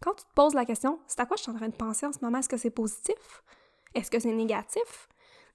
Quand 0.00 0.14
tu 0.14 0.24
te 0.24 0.32
poses 0.34 0.54
la 0.54 0.64
question, 0.64 0.98
c'est 1.06 1.20
à 1.20 1.26
quoi 1.26 1.36
je 1.36 1.42
suis 1.42 1.52
en 1.52 1.56
train 1.56 1.68
de 1.68 1.74
penser 1.74 2.06
en 2.06 2.12
ce 2.12 2.18
moment? 2.22 2.38
Est-ce 2.38 2.48
que 2.48 2.56
c'est 2.56 2.70
positif? 2.70 3.42
Est-ce 3.94 4.10
que 4.10 4.18
c'est 4.18 4.32
négatif? 4.32 5.08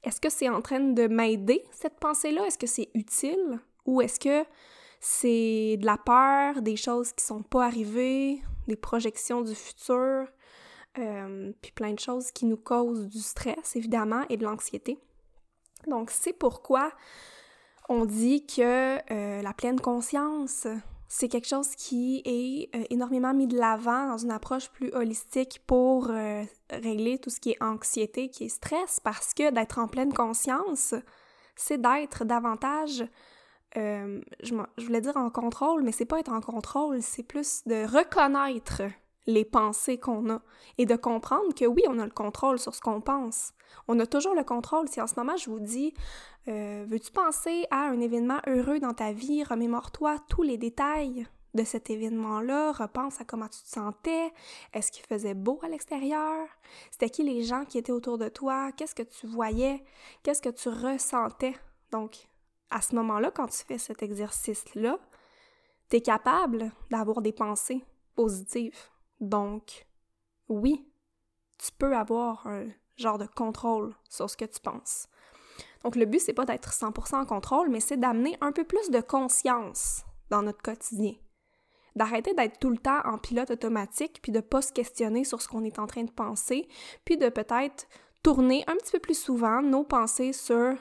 Est-ce 0.04 0.22
que 0.22 0.30
c'est 0.30 0.50
en 0.50 0.62
train 0.62 0.80
de 0.80 1.08
m'aider, 1.08 1.64
cette 1.72 2.00
pensée-là? 2.00 2.46
Est-ce 2.46 2.60
que 2.60 2.68
c'est 2.68 2.90
utile? 2.94 3.60
Ou 3.86 4.02
est-ce 4.02 4.20
que 4.20 4.46
c'est 5.00 5.78
de 5.78 5.86
la 5.86 5.98
peur, 5.98 6.62
des 6.62 6.76
choses 6.76 7.14
qui 7.14 7.26
sont 7.26 7.42
pas 7.42 7.66
arrivées, 7.66 8.44
des 8.68 8.76
projections 8.76 9.42
du 9.42 9.56
futur? 9.56 10.28
Euh, 11.00 11.52
puis 11.62 11.72
plein 11.72 11.94
de 11.94 12.00
choses 12.00 12.32
qui 12.32 12.46
nous 12.46 12.58
causent 12.58 13.08
du 13.08 13.20
stress, 13.20 13.76
évidemment, 13.76 14.24
et 14.30 14.38
de 14.38 14.44
l'anxiété. 14.44 15.00
Donc, 15.88 16.12
c'est 16.12 16.34
pourquoi 16.34 16.92
on 17.90 18.06
dit 18.06 18.46
que 18.46 18.98
euh, 19.12 19.42
la 19.42 19.54
pleine 19.54 19.80
conscience, 19.80 20.68
c'est 21.08 21.30
quelque 21.30 21.48
chose 21.48 21.76
qui 21.76 22.22
est 22.26 22.76
euh, 22.76 22.84
énormément 22.92 23.34
mis 23.34 23.48
de 23.48 23.58
l'avant 23.58 24.08
dans 24.08 24.18
une 24.18 24.30
approche 24.30 24.70
plus 24.70 24.92
holistique 24.94 25.62
pour 25.66 26.12
régler 26.70 27.18
tout 27.18 27.32
ce 27.32 27.40
qui 27.40 27.52
est 27.52 27.64
anxiété, 27.64 28.30
qui 28.30 28.46
est 28.46 28.50
stress, 28.50 29.00
parce 29.00 29.34
que 29.34 29.52
d'être 29.52 29.80
en 29.80 29.88
pleine 29.88 30.14
conscience, 30.14 30.94
c'est 31.56 31.82
d'être 31.82 32.24
davantage 32.24 33.06
je, 33.76 34.30
je, 34.78 34.86
voulais 34.86 35.02
dire 35.02 35.18
en 35.18 35.32
contrôle, 35.32 35.82
mais 35.82 35.92
c'est 35.92 36.06
pas 36.06 36.20
être 36.20 36.32
en 36.32 36.42
contrôle, 36.42 37.02
c'est 37.02 37.24
plus 37.24 37.64
de 37.66 37.86
reconnaître 37.88 38.84
les 39.26 39.46
pensées 39.46 39.98
qu'on 39.98 40.30
a 40.30 40.42
et 40.78 40.86
de 40.86 40.96
comprendre 40.96 41.54
que 41.56 41.66
oui, 41.66 41.84
on 41.88 42.00
a 42.00 42.06
le 42.06 42.12
contrôle 42.12 42.60
sur 42.60 42.76
ce 42.76 42.82
qu'on 42.82 43.02
pense. 43.02 43.54
On 43.88 44.00
a 44.00 44.06
toujours 44.06 44.36
le 44.36 44.44
contrôle. 44.44 44.88
Si 44.88 45.02
en 45.02 45.08
ce 45.08 45.16
moment 45.18 45.38
je 45.38 45.50
vous 45.50 45.60
dis, 45.60 45.94
euh, 46.48 46.86
veux-tu 46.88 47.12
penser 47.12 47.66
à 47.72 47.86
un 47.88 48.00
événement 48.00 48.40
heureux 48.48 48.80
dans 48.80 48.94
ta 48.94 49.14
vie, 49.14 49.44
remémore-toi 49.44 50.18
tous 50.30 50.44
les 50.44 50.58
détails 50.58 51.26
de 51.54 51.64
cet 51.64 51.90
événement-là, 51.90 52.72
repense 52.72 53.22
à 53.22 53.26
comment 53.26 53.48
tu 53.48 53.62
te 53.62 53.70
sentais, 53.70 54.34
est-ce 54.74 54.92
qu'il 54.92 55.06
faisait 55.06 55.36
beau 55.36 55.60
à 55.62 55.70
l'extérieur, 55.70 56.48
c'était 56.90 57.10
qui 57.10 57.24
les 57.24 57.44
gens 57.44 57.64
qui 57.66 57.78
étaient 57.78 57.92
autour 57.92 58.18
de 58.18 58.28
toi, 58.28 58.72
qu'est-ce 58.72 58.96
que 58.96 59.04
tu 59.04 59.28
voyais, 59.28 59.84
qu'est-ce 60.24 60.42
que 60.42 60.50
tu 60.50 60.70
ressentais? 60.70 61.54
Donc, 61.92 62.28
à 62.72 62.82
ce 62.82 62.96
moment-là, 62.96 63.30
quand 63.30 63.48
tu 63.48 63.64
fais 63.66 63.78
cet 63.78 64.02
exercice-là, 64.02 64.98
tu 65.92 65.98
es 65.98 66.02
capable 66.02 66.72
d'avoir 66.90 67.22
des 67.22 67.34
pensées 67.34 67.86
positives. 68.16 68.80
Donc, 69.24 69.88
oui, 70.50 70.86
tu 71.58 71.72
peux 71.78 71.96
avoir 71.96 72.46
un 72.48 72.68
genre 72.98 73.18
de 73.18 73.26
contrôle 73.26 73.96
sur 74.10 74.30
ce 74.30 74.38
que 74.38 74.46
tu 74.46 74.60
penses. 74.60 75.08
Donc, 75.84 75.96
le 75.96 76.06
but, 76.06 76.20
c'est 76.20 76.34
pas 76.34 76.46
d'être 76.46 76.72
100% 76.72 77.16
en 77.16 77.26
contrôle, 77.26 77.70
mais 77.70 77.80
c'est 77.80 77.98
d'amener 77.98 78.38
un 78.42 78.52
peu 78.52 78.64
plus 78.64 78.90
de 78.90 79.02
conscience 79.02 80.04
dans 80.30 80.42
notre 80.42 80.62
quotidien. 80.62 81.14
D'arrêter 81.96 82.34
d'être 82.34 82.60
tout 82.60 82.70
le 82.70 82.78
temps 82.78 83.02
en 83.06 83.18
pilote 83.18 83.52
automatique, 83.52 84.20
puis 84.22 84.32
de 84.32 84.40
pas 84.40 84.62
se 84.62 84.74
questionner 84.74 85.24
sur 85.24 85.42
ce 85.42 85.48
qu'on 85.48 85.64
est 85.64 85.80
en 85.80 85.88
train 85.88 86.04
de 86.04 86.12
penser, 86.12 86.68
puis 87.06 87.18
de 87.18 87.30
peut-être 87.30 87.88
tourner 88.24 88.64
un 88.68 88.76
petit 88.76 88.94
peu 88.94 89.00
plus 89.00 89.20
souvent 89.20 89.62
nos 89.62 89.84
pensées 89.84 90.34
sur 90.34 90.76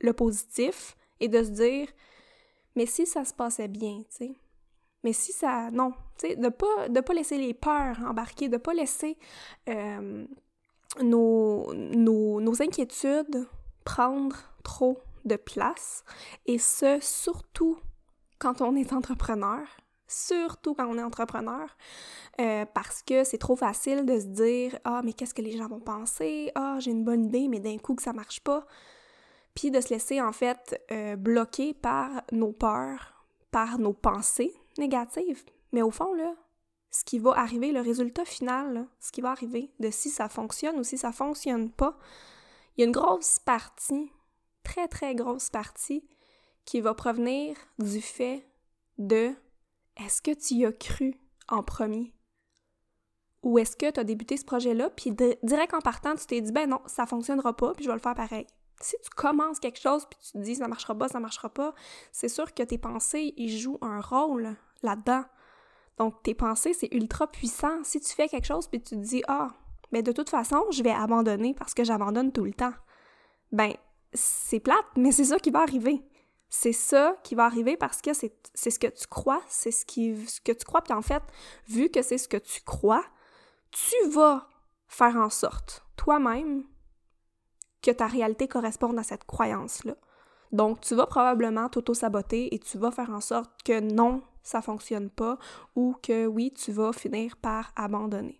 le 0.00 0.12
positif 0.12 0.96
et 1.20 1.28
de 1.28 1.44
se 1.44 1.50
dire 1.50 1.88
mais 2.74 2.86
si 2.86 3.06
ça 3.06 3.24
se 3.24 3.34
passait 3.34 3.68
bien, 3.68 3.98
tu 4.10 4.16
sais. 4.16 4.36
Mais 5.04 5.12
si 5.12 5.32
ça 5.32 5.70
non, 5.70 5.92
tu 6.18 6.28
sais 6.28 6.36
de 6.36 6.48
pas 6.48 6.88
de 6.88 7.00
pas 7.00 7.14
laisser 7.14 7.38
les 7.38 7.54
peurs 7.54 7.98
embarquer, 8.06 8.48
de 8.48 8.56
pas 8.56 8.74
laisser 8.74 9.18
euh, 9.68 10.24
nos, 11.02 11.72
nos, 11.74 12.40
nos 12.40 12.62
inquiétudes 12.62 13.48
prendre 13.84 14.36
trop 14.62 14.98
de 15.24 15.36
place 15.36 16.04
et 16.46 16.58
ce 16.58 16.98
surtout 17.00 17.78
quand 18.38 18.60
on 18.60 18.74
est 18.76 18.92
entrepreneur 18.92 19.60
surtout 20.12 20.74
quand 20.74 20.86
on 20.86 20.98
est 20.98 21.02
entrepreneur, 21.02 21.68
euh, 22.40 22.64
parce 22.74 23.02
que 23.02 23.24
c'est 23.24 23.38
trop 23.38 23.56
facile 23.56 24.04
de 24.04 24.20
se 24.20 24.26
dire 24.26 24.78
Ah, 24.84 25.00
mais 25.04 25.12
qu'est-ce 25.12 25.34
que 25.34 25.42
les 25.42 25.56
gens 25.56 25.68
vont 25.68 25.80
penser? 25.80 26.52
Ah, 26.54 26.76
j'ai 26.78 26.90
une 26.90 27.04
bonne 27.04 27.24
idée, 27.24 27.48
mais 27.48 27.60
d'un 27.60 27.78
coup 27.78 27.94
que 27.94 28.02
ça 28.02 28.12
marche 28.12 28.40
pas. 28.40 28.66
Puis 29.54 29.70
de 29.70 29.80
se 29.80 29.90
laisser 29.90 30.20
en 30.20 30.32
fait 30.32 30.80
euh, 30.92 31.16
bloquer 31.16 31.74
par 31.74 32.10
nos 32.30 32.52
peurs, 32.52 33.24
par 33.50 33.78
nos 33.78 33.92
pensées 33.92 34.54
négatives. 34.78 35.44
Mais 35.72 35.82
au 35.82 35.90
fond, 35.90 36.14
là, 36.14 36.34
ce 36.90 37.04
qui 37.04 37.18
va 37.18 37.32
arriver, 37.32 37.72
le 37.72 37.80
résultat 37.80 38.24
final, 38.24 38.86
ce 39.00 39.10
qui 39.12 39.20
va 39.20 39.30
arriver 39.30 39.72
de 39.80 39.90
si 39.90 40.10
ça 40.10 40.28
fonctionne 40.28 40.78
ou 40.78 40.84
si 40.84 40.98
ça 40.98 41.12
fonctionne 41.12 41.70
pas, 41.70 41.98
il 42.76 42.82
y 42.82 42.84
a 42.84 42.86
une 42.86 42.92
grosse 42.92 43.38
partie, 43.38 44.10
très 44.62 44.88
très 44.88 45.14
grosse 45.14 45.50
partie, 45.50 46.06
qui 46.64 46.80
va 46.80 46.94
provenir 46.94 47.56
du 47.78 48.00
fait 48.00 48.46
de 48.98 49.34
est-ce 49.96 50.22
que 50.22 50.30
tu 50.32 50.54
y 50.54 50.66
as 50.66 50.72
cru 50.72 51.18
en 51.48 51.62
premier? 51.62 52.14
Ou 53.42 53.58
est-ce 53.58 53.76
que 53.76 53.90
tu 53.90 53.98
as 53.98 54.04
débuté 54.04 54.36
ce 54.36 54.44
projet-là, 54.44 54.90
puis 54.90 55.12
direct 55.42 55.74
en 55.74 55.80
partant, 55.80 56.14
tu 56.14 56.26
t'es 56.26 56.40
dit, 56.40 56.52
ben 56.52 56.68
non, 56.68 56.80
ça 56.86 57.06
fonctionnera 57.06 57.56
pas, 57.56 57.72
puis 57.72 57.84
je 57.84 57.88
vais 57.88 57.96
le 57.96 58.00
faire 58.00 58.14
pareil. 58.14 58.46
Si 58.82 58.96
tu 59.02 59.10
commences 59.10 59.58
quelque 59.58 59.80
chose, 59.80 60.06
puis 60.06 60.18
tu 60.20 60.32
te 60.32 60.38
dis, 60.38 60.56
ça 60.56 60.68
marchera 60.68 60.94
pas, 60.94 61.08
ça 61.08 61.20
marchera 61.20 61.48
pas, 61.48 61.74
c'est 62.12 62.28
sûr 62.28 62.52
que 62.52 62.62
tes 62.62 62.78
pensées, 62.78 63.32
ils 63.36 63.56
jouent 63.56 63.78
un 63.80 64.00
rôle 64.00 64.56
là-dedans. 64.82 65.24
Donc, 65.98 66.22
tes 66.22 66.34
pensées, 66.34 66.72
c'est 66.72 66.92
ultra 66.92 67.26
puissant. 67.26 67.84
Si 67.84 68.00
tu 68.00 68.12
fais 68.12 68.28
quelque 68.28 68.46
chose, 68.46 68.66
puis 68.66 68.80
tu 68.82 68.96
te 68.96 69.00
dis, 69.00 69.22
ah, 69.28 69.48
mais 69.92 70.02
de 70.02 70.12
toute 70.12 70.30
façon, 70.30 70.64
je 70.70 70.82
vais 70.82 70.90
abandonner 70.90 71.54
parce 71.54 71.74
que 71.74 71.84
j'abandonne 71.84 72.32
tout 72.32 72.44
le 72.44 72.52
temps. 72.52 72.72
Ben, 73.52 73.72
c'est 74.12 74.60
plate, 74.60 74.84
mais 74.96 75.12
c'est 75.12 75.24
ça 75.24 75.38
qui 75.38 75.50
va 75.50 75.60
arriver 75.60 76.02
c'est 76.54 76.74
ça 76.74 77.16
qui 77.24 77.34
va 77.34 77.46
arriver 77.46 77.78
parce 77.78 78.02
que 78.02 78.12
c'est 78.12 78.30
ce 78.54 78.78
que 78.78 78.86
tu 78.86 79.06
crois, 79.06 79.42
c'est 79.48 79.70
ce, 79.70 79.86
ce 79.86 80.40
que 80.42 80.52
tu 80.52 80.66
crois. 80.66 80.82
Puis 80.82 80.92
en 80.92 81.00
fait, 81.00 81.22
vu 81.66 81.88
que 81.88 82.02
c'est 82.02 82.18
ce 82.18 82.28
que 82.28 82.36
tu 82.36 82.60
crois, 82.60 83.02
tu 83.70 84.10
vas 84.10 84.46
faire 84.86 85.16
en 85.16 85.30
sorte, 85.30 85.82
toi-même, 85.96 86.64
que 87.82 87.90
ta 87.90 88.06
réalité 88.06 88.48
corresponde 88.48 88.98
à 88.98 89.02
cette 89.02 89.24
croyance-là. 89.24 89.94
Donc, 90.52 90.80
tu 90.80 90.94
vas 90.94 91.06
probablement 91.06 91.68
t'auto-saboter 91.68 92.54
et 92.54 92.58
tu 92.58 92.78
vas 92.78 92.90
faire 92.90 93.10
en 93.10 93.20
sorte 93.20 93.50
que 93.64 93.80
non, 93.80 94.22
ça 94.42 94.60
fonctionne 94.60 95.10
pas 95.10 95.38
ou 95.74 95.96
que 96.02 96.26
oui, 96.26 96.52
tu 96.52 96.72
vas 96.72 96.92
finir 96.92 97.36
par 97.36 97.72
abandonner. 97.74 98.38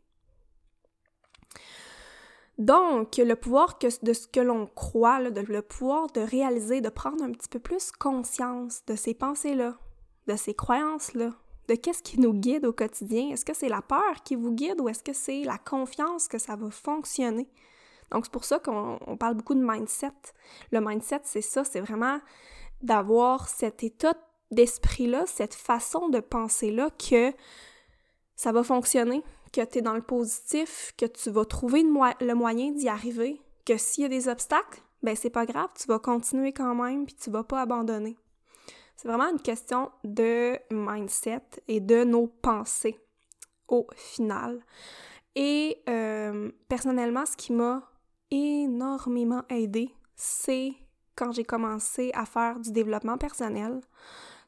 Donc, 2.58 3.16
le 3.16 3.34
pouvoir 3.34 3.78
de 3.80 4.12
ce 4.12 4.26
que 4.26 4.40
l'on 4.40 4.66
croit, 4.66 5.20
le 5.20 5.60
pouvoir 5.62 6.08
de 6.12 6.20
réaliser, 6.20 6.80
de 6.80 6.90
prendre 6.90 7.24
un 7.24 7.32
petit 7.32 7.48
peu 7.48 7.58
plus 7.58 7.90
conscience 7.92 8.84
de 8.86 8.94
ces 8.94 9.14
pensées-là, 9.14 9.76
de 10.26 10.36
ces 10.36 10.54
croyances-là, 10.54 11.32
de 11.68 11.74
qu'est-ce 11.74 12.02
qui 12.02 12.20
nous 12.20 12.34
guide 12.34 12.66
au 12.66 12.72
quotidien. 12.72 13.30
Est-ce 13.30 13.44
que 13.44 13.54
c'est 13.54 13.68
la 13.68 13.82
peur 13.82 14.22
qui 14.24 14.36
vous 14.36 14.52
guide 14.52 14.80
ou 14.80 14.88
est-ce 14.88 15.02
que 15.02 15.14
c'est 15.14 15.44
la 15.44 15.58
confiance 15.58 16.28
que 16.28 16.38
ça 16.38 16.56
va 16.56 16.70
fonctionner? 16.70 17.48
Donc, 18.12 18.26
c'est 18.26 18.32
pour 18.32 18.44
ça 18.44 18.58
qu'on 18.58 19.16
parle 19.18 19.34
beaucoup 19.34 19.54
de 19.54 19.64
mindset. 19.64 20.12
Le 20.70 20.80
mindset, 20.80 21.20
c'est 21.24 21.40
ça, 21.40 21.64
c'est 21.64 21.80
vraiment 21.80 22.20
d'avoir 22.82 23.48
cet 23.48 23.82
état 23.82 24.14
d'esprit-là, 24.50 25.24
cette 25.26 25.54
façon 25.54 26.08
de 26.08 26.20
penser-là 26.20 26.90
que 26.90 27.32
ça 28.36 28.52
va 28.52 28.62
fonctionner, 28.62 29.22
que 29.52 29.64
tu 29.64 29.78
es 29.78 29.82
dans 29.82 29.94
le 29.94 30.02
positif, 30.02 30.92
que 30.98 31.06
tu 31.06 31.30
vas 31.30 31.44
trouver 31.44 31.82
le 31.82 32.34
moyen 32.34 32.72
d'y 32.72 32.88
arriver, 32.88 33.40
que 33.64 33.76
s'il 33.76 34.02
y 34.02 34.06
a 34.06 34.08
des 34.08 34.28
obstacles, 34.28 34.82
ben 35.02 35.16
c'est 35.16 35.30
pas 35.30 35.46
grave, 35.46 35.68
tu 35.74 35.86
vas 35.88 35.98
continuer 35.98 36.52
quand 36.52 36.74
même, 36.74 37.06
puis 37.06 37.14
tu 37.14 37.30
vas 37.30 37.44
pas 37.44 37.62
abandonner. 37.62 38.16
C'est 38.96 39.08
vraiment 39.08 39.30
une 39.30 39.40
question 39.40 39.90
de 40.04 40.58
mindset 40.70 41.42
et 41.66 41.80
de 41.80 42.04
nos 42.04 42.26
pensées 42.26 43.00
au 43.68 43.86
final. 43.96 44.60
Et 45.34 45.82
euh, 45.88 46.50
personnellement, 46.68 47.26
ce 47.26 47.36
qui 47.36 47.52
m'a 47.52 47.91
énormément 48.32 49.42
aidé, 49.50 49.94
c'est 50.16 50.72
quand 51.14 51.32
j'ai 51.32 51.44
commencé 51.44 52.10
à 52.14 52.24
faire 52.24 52.58
du 52.58 52.72
développement 52.72 53.18
personnel. 53.18 53.80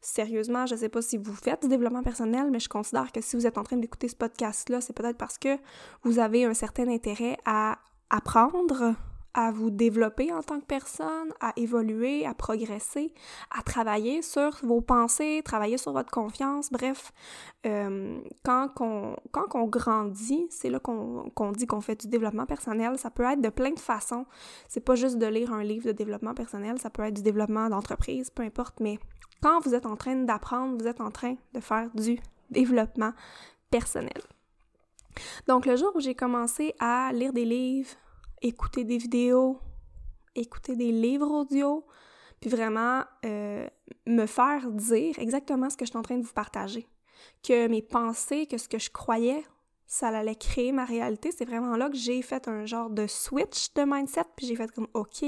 Sérieusement, 0.01 0.67
je 0.67 0.75
ne 0.75 0.81
sais 0.81 0.89
pas 0.89 1.03
si 1.03 1.17
vous 1.17 1.35
faites 1.35 1.63
du 1.63 1.69
développement 1.69 2.03
personnel, 2.03 2.51
mais 2.51 2.61
je 2.61 2.69
considère 2.69 3.13
que 3.13 3.21
si 3.21 3.37
vous 3.37 3.47
êtes 3.47 3.59
en 3.59 3.63
train 3.63 3.77
d'écouter 3.77 4.09
ce 4.09 4.17
podcast-là, 4.17 4.81
c'est 4.81 4.93
peut-être 4.95 5.19
parce 5.19 5.39
que 5.39 5.59
vous 6.03 6.19
avez 6.19 6.45
un 6.45 6.55
certain 6.55 6.89
intérêt 6.89 7.37
à 7.45 7.79
apprendre, 8.11 8.95
à 9.35 9.51
vous 9.51 9.71
développer 9.71 10.33
en 10.33 10.43
tant 10.43 10.61
que 10.61 10.65
personne, 10.65 11.33
à 11.41 11.53
évoluer, 11.57 12.25
à 12.25 12.35
progresser, 12.35 13.13
à 13.57 13.63
travailler 13.63 14.23
sur 14.23 14.57
vos 14.63 14.81
pensées, 14.81 15.43
travailler 15.45 15.77
sur 15.77 15.93
votre 15.93 16.11
confiance. 16.11 16.71
Bref, 16.71 17.13
euh, 17.67 18.21
quand, 18.45 18.71
on, 18.81 19.17
quand 19.33 19.67
grandit, 19.67 20.47
c'est 20.51 20.71
là 20.71 20.79
qu'on 20.79 21.53
dit 21.53 21.67
qu'on 21.67 21.81
fait 21.81 22.01
du 22.01 22.09
développement 22.09 22.47
personnel. 22.47 22.99
Ça 22.99 23.11
peut 23.11 23.25
être 23.25 23.41
de 23.41 23.49
plein 23.49 23.71
de 23.71 23.81
façons. 23.81 24.27
C'est 24.69 24.85
pas 24.85 24.95
juste 24.95 25.19
de 25.19 25.27
lire 25.27 25.53
un 25.53 25.65
livre 25.65 25.87
de 25.87 25.93
développement 25.93 26.35
personnel, 26.35 26.79
ça 26.79 26.91
peut 26.91 27.03
être 27.03 27.15
du 27.15 27.23
développement 27.23 27.69
d'entreprise, 27.69 28.31
peu 28.31 28.43
importe, 28.43 28.81
mais 28.81 28.99
quand 29.43 29.61
vous 29.61 29.75
êtes 29.75 29.87
en 29.87 29.97
train 29.97 30.17
d'apprendre, 30.17 30.79
vous 30.81 30.87
êtes 30.87 31.01
en 31.01 31.11
train 31.11 31.37
de 31.53 31.61
faire 31.61 31.91
du 31.95 32.19
développement 32.51 33.13
personnel. 33.71 34.23
Donc 35.47 35.67
le 35.67 35.77
jour 35.77 35.93
où 35.95 36.01
j'ai 36.01 36.15
commencé 36.15 36.75
à 36.81 37.11
lire 37.13 37.33
des 37.33 37.45
livres, 37.45 37.91
écouter 38.45 38.85
des 38.85 38.99
vidéos, 38.99 39.59
écouter 40.37 40.77
des 40.77 40.93
livres 40.93 41.29
audio, 41.29 41.85
puis 42.41 42.51
vraiment 42.51 43.03
euh, 43.25 43.67
me 44.07 44.27
faire 44.27 44.71
dire 44.71 45.19
exactement 45.19 45.71
ce 45.71 45.77
que 45.77 45.85
je 45.85 45.91
suis 45.91 45.99
en 45.99 46.03
train 46.03 46.19
de 46.19 46.23
vous 46.25 46.33
partager. 46.33 46.87
Que 47.43 47.67
mes 47.69 47.83
pensées, 47.83 48.47
que 48.47 48.59
ce 48.59 48.69
que 48.69 48.79
je 48.79 48.91
croyais, 48.91 49.45
ça 49.87 50.09
allait 50.09 50.35
créer 50.35 50.73
ma 50.73 50.85
réalité. 50.85 51.31
C'est 51.33 51.45
vraiment 51.47 51.77
là 51.77 51.89
que 51.89 51.97
j'ai 51.97 52.21
fait 52.21 52.47
un 52.49 52.67
genre 52.67 52.91
de 52.91 53.07
switch 53.07 53.73
de 53.75 53.83
mindset, 53.83 54.25
puis 54.37 54.47
j'ai 54.47 54.57
fait 54.57 54.71
comme 54.73 54.89
OK, 54.93 55.25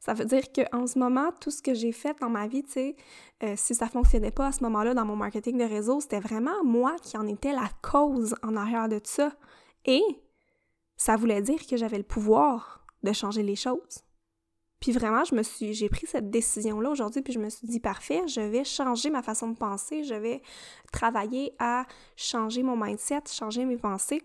ça 0.00 0.14
veut 0.14 0.24
dire 0.24 0.44
qu'en 0.52 0.86
ce 0.86 0.98
moment, 0.98 1.32
tout 1.40 1.50
ce 1.50 1.62
que 1.62 1.74
j'ai 1.74 1.92
fait 1.92 2.16
dans 2.20 2.28
ma 2.28 2.46
vie, 2.46 2.62
tu 2.62 2.72
sais, 2.72 2.96
euh, 3.42 3.54
si 3.56 3.74
ça 3.74 3.88
fonctionnait 3.88 4.30
pas 4.30 4.48
à 4.48 4.52
ce 4.52 4.62
moment-là 4.62 4.94
dans 4.94 5.04
mon 5.04 5.16
marketing 5.16 5.58
de 5.58 5.64
réseau, 5.64 6.00
c'était 6.00 6.20
vraiment 6.20 6.62
moi 6.64 6.96
qui 7.02 7.16
en 7.16 7.26
étais 7.26 7.52
la 7.52 7.68
cause 7.82 8.34
en 8.42 8.56
arrière 8.56 8.88
de 8.88 9.00
ça. 9.02 9.32
Et 9.84 10.02
ça 10.96 11.16
voulait 11.16 11.42
dire 11.42 11.66
que 11.66 11.76
j'avais 11.76 11.98
le 11.98 12.04
pouvoir 12.04 12.84
de 13.02 13.12
changer 13.12 13.42
les 13.42 13.56
choses. 13.56 14.06
Puis 14.80 14.92
vraiment, 14.92 15.24
je 15.24 15.34
me 15.34 15.42
suis, 15.42 15.72
j'ai 15.72 15.88
pris 15.88 16.06
cette 16.06 16.30
décision-là 16.30 16.90
aujourd'hui, 16.90 17.22
puis 17.22 17.32
je 17.32 17.38
me 17.38 17.48
suis 17.48 17.66
dit, 17.66 17.80
parfait, 17.80 18.22
je 18.28 18.42
vais 18.42 18.62
changer 18.62 19.08
ma 19.08 19.22
façon 19.22 19.48
de 19.48 19.56
penser, 19.56 20.04
je 20.04 20.14
vais 20.14 20.42
travailler 20.92 21.54
à 21.58 21.86
changer 22.14 22.62
mon 22.62 22.76
mindset, 22.76 23.22
changer 23.32 23.64
mes 23.64 23.78
pensées. 23.78 24.22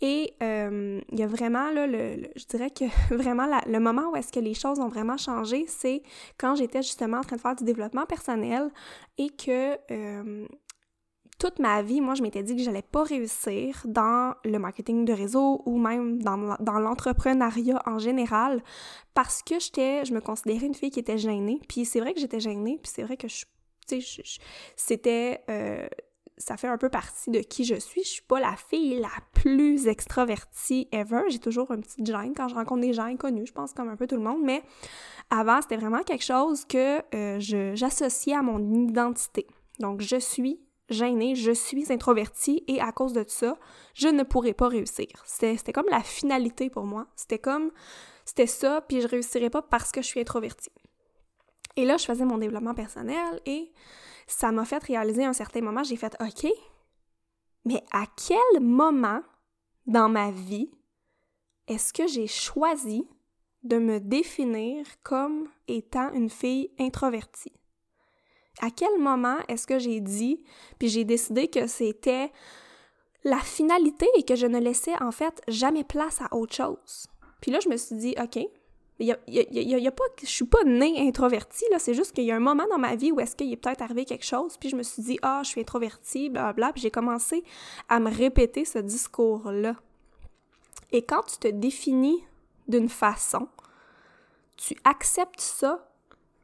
Et 0.00 0.32
euh, 0.42 1.00
il 1.12 1.18
y 1.18 1.22
a 1.22 1.26
vraiment, 1.26 1.70
là, 1.70 1.86
le, 1.86 2.28
je 2.34 2.46
dirais 2.46 2.70
que 2.70 2.84
vraiment, 3.14 3.46
le 3.66 3.78
moment 3.78 4.10
où 4.10 4.16
est-ce 4.16 4.32
que 4.32 4.40
les 4.40 4.54
choses 4.54 4.80
ont 4.80 4.88
vraiment 4.88 5.18
changé, 5.18 5.66
c'est 5.68 6.02
quand 6.38 6.54
j'étais 6.54 6.82
justement 6.82 7.18
en 7.18 7.22
train 7.22 7.36
de 7.36 7.42
faire 7.42 7.56
du 7.56 7.64
développement 7.64 8.06
personnel 8.06 8.70
et 9.18 9.28
que 9.28 9.76
euh, 9.90 10.46
toute 11.38 11.58
ma 11.58 11.82
vie, 11.82 12.00
moi, 12.00 12.14
je 12.14 12.22
m'étais 12.22 12.42
dit 12.42 12.56
que 12.56 12.62
j'allais 12.62 12.82
pas 12.82 13.02
réussir 13.02 13.82
dans 13.84 14.34
le 14.44 14.58
marketing 14.58 15.04
de 15.04 15.12
réseau 15.12 15.62
ou 15.66 15.78
même 15.78 16.22
dans, 16.22 16.56
dans 16.60 16.78
l'entrepreneuriat 16.78 17.82
en 17.86 17.98
général 17.98 18.62
parce 19.14 19.42
que 19.42 19.58
j'étais, 19.58 20.04
je 20.04 20.14
me 20.14 20.20
considérais 20.20 20.66
une 20.66 20.74
fille 20.74 20.90
qui 20.90 21.00
était 21.00 21.18
gênée. 21.18 21.60
Puis 21.68 21.84
c'est 21.84 22.00
vrai 22.00 22.14
que 22.14 22.20
j'étais 22.20 22.40
gênée, 22.40 22.78
puis 22.82 22.92
c'est 22.94 23.02
vrai 23.02 23.16
que 23.16 23.28
je, 23.28 23.44
tu 23.86 24.00
sais, 24.00 24.22
c'était, 24.76 25.40
euh, 25.50 25.86
ça 26.38 26.56
fait 26.56 26.68
un 26.68 26.78
peu 26.78 26.88
partie 26.88 27.30
de 27.30 27.40
qui 27.40 27.64
je 27.64 27.76
suis. 27.76 28.02
Je 28.02 28.08
suis 28.08 28.22
pas 28.22 28.40
la 28.40 28.56
fille 28.56 28.98
la 29.00 29.08
plus 29.34 29.86
extravertie 29.86 30.88
ever. 30.92 31.22
J'ai 31.28 31.38
toujours 31.38 31.70
un 31.70 31.80
petit 31.80 32.04
gêne 32.04 32.32
quand 32.36 32.48
je 32.48 32.54
rencontre 32.54 32.80
des 32.80 32.92
gens 32.92 33.04
inconnus, 33.04 33.48
je 33.48 33.52
pense 33.52 33.72
comme 33.72 33.88
un 33.88 33.96
peu 33.96 34.06
tout 34.06 34.16
le 34.16 34.22
monde, 34.22 34.42
mais 34.42 34.62
avant, 35.30 35.60
c'était 35.62 35.76
vraiment 35.76 36.02
quelque 36.02 36.24
chose 36.24 36.64
que 36.64 37.02
euh, 37.14 37.74
j'associais 37.74 38.34
à 38.34 38.42
mon 38.42 38.72
identité. 38.72 39.46
Donc, 39.80 40.00
je 40.00 40.16
suis 40.16 40.60
gênée, 40.88 41.34
je 41.34 41.52
suis 41.52 41.92
introvertie 41.92 42.62
et 42.66 42.80
à 42.80 42.92
cause 42.92 43.12
de 43.12 43.24
ça, 43.26 43.58
je 43.94 44.08
ne 44.08 44.22
pourrai 44.22 44.52
pas 44.52 44.68
réussir. 44.68 45.08
C'était 45.24 45.72
comme 45.72 45.88
la 45.90 46.02
finalité 46.02 46.70
pour 46.70 46.84
moi. 46.84 47.06
C'était 47.16 47.38
comme, 47.38 47.70
c'était 48.24 48.46
ça, 48.46 48.80
puis 48.82 49.00
je 49.00 49.08
réussirais 49.08 49.50
pas 49.50 49.62
parce 49.62 49.92
que 49.92 50.02
je 50.02 50.06
suis 50.06 50.20
introvertie. 50.20 50.72
Et 51.76 51.84
là, 51.84 51.96
je 51.96 52.04
faisais 52.04 52.24
mon 52.24 52.38
développement 52.38 52.74
personnel 52.74 53.40
et 53.46 53.72
ça 54.26 54.52
m'a 54.52 54.64
fait 54.64 54.82
réaliser 54.82 55.24
un 55.24 55.32
certain 55.32 55.60
moment, 55.60 55.82
j'ai 55.82 55.96
fait 55.96 56.16
OK, 56.20 56.50
mais 57.64 57.82
à 57.92 58.04
quel 58.16 58.60
moment 58.60 59.22
dans 59.86 60.08
ma 60.08 60.30
vie 60.30 60.70
est-ce 61.66 61.92
que 61.92 62.06
j'ai 62.06 62.26
choisi 62.26 63.08
de 63.62 63.78
me 63.78 63.98
définir 63.98 64.86
comme 65.02 65.48
étant 65.66 66.12
une 66.12 66.28
fille 66.28 66.70
introvertie? 66.78 67.52
À 68.60 68.70
quel 68.70 68.98
moment 68.98 69.38
est-ce 69.48 69.66
que 69.66 69.78
j'ai 69.78 70.00
dit, 70.00 70.42
puis 70.78 70.88
j'ai 70.88 71.04
décidé 71.04 71.48
que 71.48 71.66
c'était 71.66 72.30
la 73.24 73.38
finalité 73.38 74.06
et 74.16 74.22
que 74.22 74.36
je 74.36 74.46
ne 74.46 74.58
laissais 74.58 74.94
en 75.02 75.10
fait 75.10 75.42
jamais 75.48 75.84
place 75.84 76.20
à 76.20 76.34
autre 76.34 76.54
chose? 76.54 77.06
Puis 77.40 77.50
là, 77.50 77.60
je 77.60 77.68
me 77.68 77.76
suis 77.76 77.96
dit, 77.96 78.14
OK, 78.22 78.38
il 79.00 79.06
y 79.06 79.12
a, 79.86 79.90
pas, 79.90 80.04
je 80.22 80.26
suis 80.26 80.44
pas 80.44 80.62
née 80.64 81.06
introvertie, 81.08 81.64
là, 81.72 81.78
c'est 81.78 81.94
juste 81.94 82.12
qu'il 82.12 82.24
y 82.24 82.30
a 82.30 82.36
un 82.36 82.40
moment 82.40 82.66
dans 82.70 82.78
ma 82.78 82.94
vie 82.94 83.10
où 83.10 83.18
est-ce 83.18 83.34
qu'il 83.34 83.52
est 83.52 83.56
peut-être 83.56 83.82
arrivé 83.82 84.04
quelque 84.04 84.24
chose, 84.24 84.56
puis 84.56 84.68
je 84.68 84.76
me 84.76 84.84
suis 84.84 85.02
dit, 85.02 85.18
ah, 85.22 85.40
je 85.42 85.48
suis 85.48 85.60
introvertie, 85.60 86.30
blablabla, 86.30 86.72
puis 86.72 86.82
j'ai 86.82 86.92
commencé 86.92 87.42
à 87.88 87.98
me 87.98 88.08
répéter 88.08 88.64
ce 88.64 88.78
discours-là. 88.78 89.74
Et 90.92 91.02
quand 91.02 91.22
tu 91.22 91.38
te 91.38 91.48
définis 91.48 92.24
d'une 92.68 92.88
façon, 92.88 93.48
tu 94.56 94.76
acceptes 94.84 95.40
ça 95.40 95.90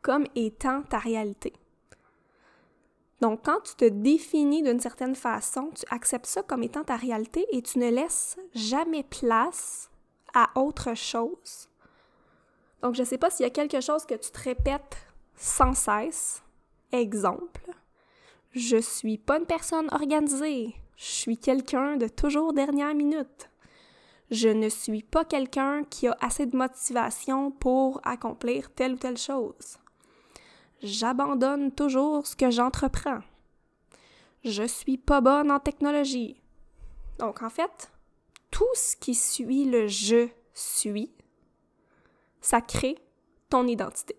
comme 0.02 0.24
étant 0.34 0.82
ta 0.82 0.98
réalité. 0.98 1.52
Donc, 3.20 3.40
quand 3.44 3.60
tu 3.60 3.74
te 3.74 3.84
définis 3.84 4.62
d'une 4.62 4.80
certaine 4.80 5.14
façon, 5.14 5.70
tu 5.74 5.84
acceptes 5.90 6.26
ça 6.26 6.42
comme 6.42 6.62
étant 6.62 6.84
ta 6.84 6.96
réalité 6.96 7.46
et 7.50 7.60
tu 7.60 7.78
ne 7.78 7.90
laisses 7.90 8.38
jamais 8.54 9.02
place 9.02 9.90
à 10.32 10.50
autre 10.58 10.94
chose. 10.94 11.68
Donc, 12.82 12.94
je 12.94 13.02
ne 13.02 13.06
sais 13.06 13.18
pas 13.18 13.28
s'il 13.28 13.44
y 13.44 13.46
a 13.46 13.50
quelque 13.50 13.80
chose 13.80 14.06
que 14.06 14.14
tu 14.14 14.30
te 14.30 14.40
répètes 14.40 14.96
sans 15.36 15.74
cesse. 15.74 16.42
Exemple, 16.92 17.70
je 18.52 18.78
suis 18.78 19.18
pas 19.18 19.38
une 19.38 19.46
personne 19.46 19.88
organisée. 19.92 20.74
Je 20.96 21.04
suis 21.04 21.38
quelqu'un 21.38 21.96
de 21.96 22.08
toujours 22.08 22.52
dernière 22.52 22.94
minute. 22.94 23.50
Je 24.30 24.48
ne 24.48 24.68
suis 24.68 25.02
pas 25.02 25.24
quelqu'un 25.24 25.84
qui 25.84 26.08
a 26.08 26.16
assez 26.20 26.46
de 26.46 26.56
motivation 26.56 27.50
pour 27.50 28.00
accomplir 28.04 28.72
telle 28.72 28.94
ou 28.94 28.96
telle 28.96 29.18
chose 29.18 29.78
j'abandonne 30.82 31.72
toujours 31.72 32.26
ce 32.26 32.36
que 32.36 32.50
j'entreprends. 32.50 33.20
Je 34.44 34.62
suis 34.62 34.98
pas 34.98 35.20
bonne 35.20 35.50
en 35.50 35.60
technologie. 35.60 36.40
Donc, 37.18 37.42
en 37.42 37.50
fait, 37.50 37.90
tout 38.50 38.64
ce 38.74 38.96
qui 38.96 39.14
suit 39.14 39.64
le 39.64 39.86
je 39.86 40.28
suis, 40.54 41.12
ça 42.40 42.60
crée 42.60 42.96
ton 43.50 43.66
identité. 43.66 44.16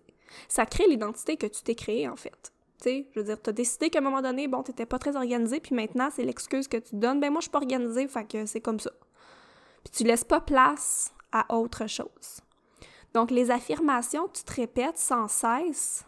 Ça 0.48 0.66
crée 0.66 0.86
l'identité 0.88 1.36
que 1.36 1.46
tu 1.46 1.62
t'es 1.62 1.74
créée, 1.74 2.08
en 2.08 2.16
fait. 2.16 2.52
Tu 2.80 2.88
sais, 2.88 3.06
je 3.12 3.20
veux 3.20 3.26
dire, 3.26 3.40
t'as 3.40 3.52
décidé 3.52 3.90
qu'à 3.90 3.98
un 3.98 4.02
moment 4.02 4.22
donné, 4.22 4.48
bon, 4.48 4.62
t'étais 4.62 4.86
pas 4.86 4.98
très 4.98 5.16
organisé, 5.16 5.60
puis 5.60 5.74
maintenant, 5.74 6.08
c'est 6.10 6.24
l'excuse 6.24 6.68
que 6.68 6.76
tu 6.76 6.96
donnes. 6.96 7.20
Ben, 7.20 7.30
moi, 7.30 7.40
je 7.40 7.44
suis 7.44 7.50
pas 7.50 7.58
organisée, 7.58 8.06
fait 8.08 8.24
que 8.24 8.46
c'est 8.46 8.60
comme 8.60 8.80
ça. 8.80 8.92
Puis 9.84 9.92
tu 9.92 10.04
laisses 10.04 10.24
pas 10.24 10.40
place 10.40 11.12
à 11.32 11.54
autre 11.54 11.86
chose. 11.86 12.40
Donc, 13.14 13.30
les 13.30 13.50
affirmations 13.50 14.28
que 14.28 14.38
tu 14.38 14.44
te 14.44 14.54
répètes 14.54 14.98
sans 14.98 15.28
cesse, 15.28 16.04